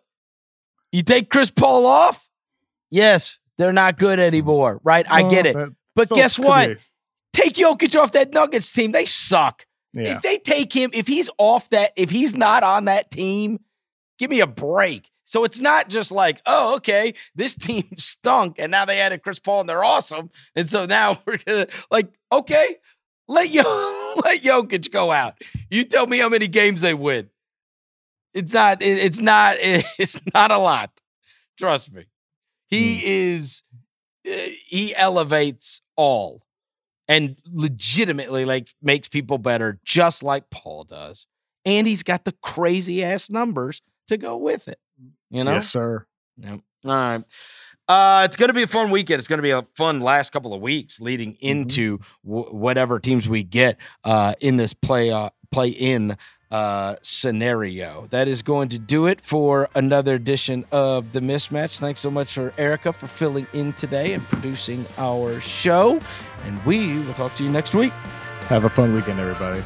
[0.90, 2.30] you take Chris Paul off.
[2.90, 5.04] Yes, they're not good anymore, right?
[5.08, 5.54] I get it.
[5.94, 6.70] But guess what?
[6.70, 6.76] Be.
[7.34, 8.92] Take Jokic off that Nuggets team.
[8.92, 9.66] They suck.
[9.92, 10.16] Yeah.
[10.16, 13.60] If they take him, if he's off that, if he's not on that team,
[14.18, 15.10] give me a break.
[15.24, 19.38] So it's not just like, oh, okay, this team stunk and now they added Chris
[19.38, 20.30] Paul and they're awesome.
[20.54, 22.76] And so now we're gonna like, okay,
[23.28, 23.62] let Yo
[24.24, 25.40] let Jokic go out.
[25.70, 27.30] You tell me how many games they win.
[28.32, 30.90] It's not, it's not, it's not a lot.
[31.56, 32.06] Trust me.
[32.66, 33.02] He mm.
[33.04, 33.62] is
[34.26, 36.44] uh, he elevates all
[37.08, 41.26] and legitimately like makes people better just like Paul does.
[41.64, 44.78] And he's got the crazy ass numbers to go with it.
[45.34, 45.54] You know?
[45.54, 46.06] Yes, sir.
[46.38, 46.60] Yep.
[46.84, 47.24] All right.
[47.86, 49.18] Uh, it's going to be a fun weekend.
[49.18, 51.46] It's going to be a fun last couple of weeks leading mm-hmm.
[51.46, 56.16] into w- whatever teams we get uh, in this play uh, play in
[56.50, 58.06] uh, scenario.
[58.10, 61.78] That is going to do it for another edition of the mismatch.
[61.78, 66.00] Thanks so much for Erika for filling in today and producing our show.
[66.44, 67.92] And we will talk to you next week.
[68.48, 69.62] Have a fun weekend, everybody.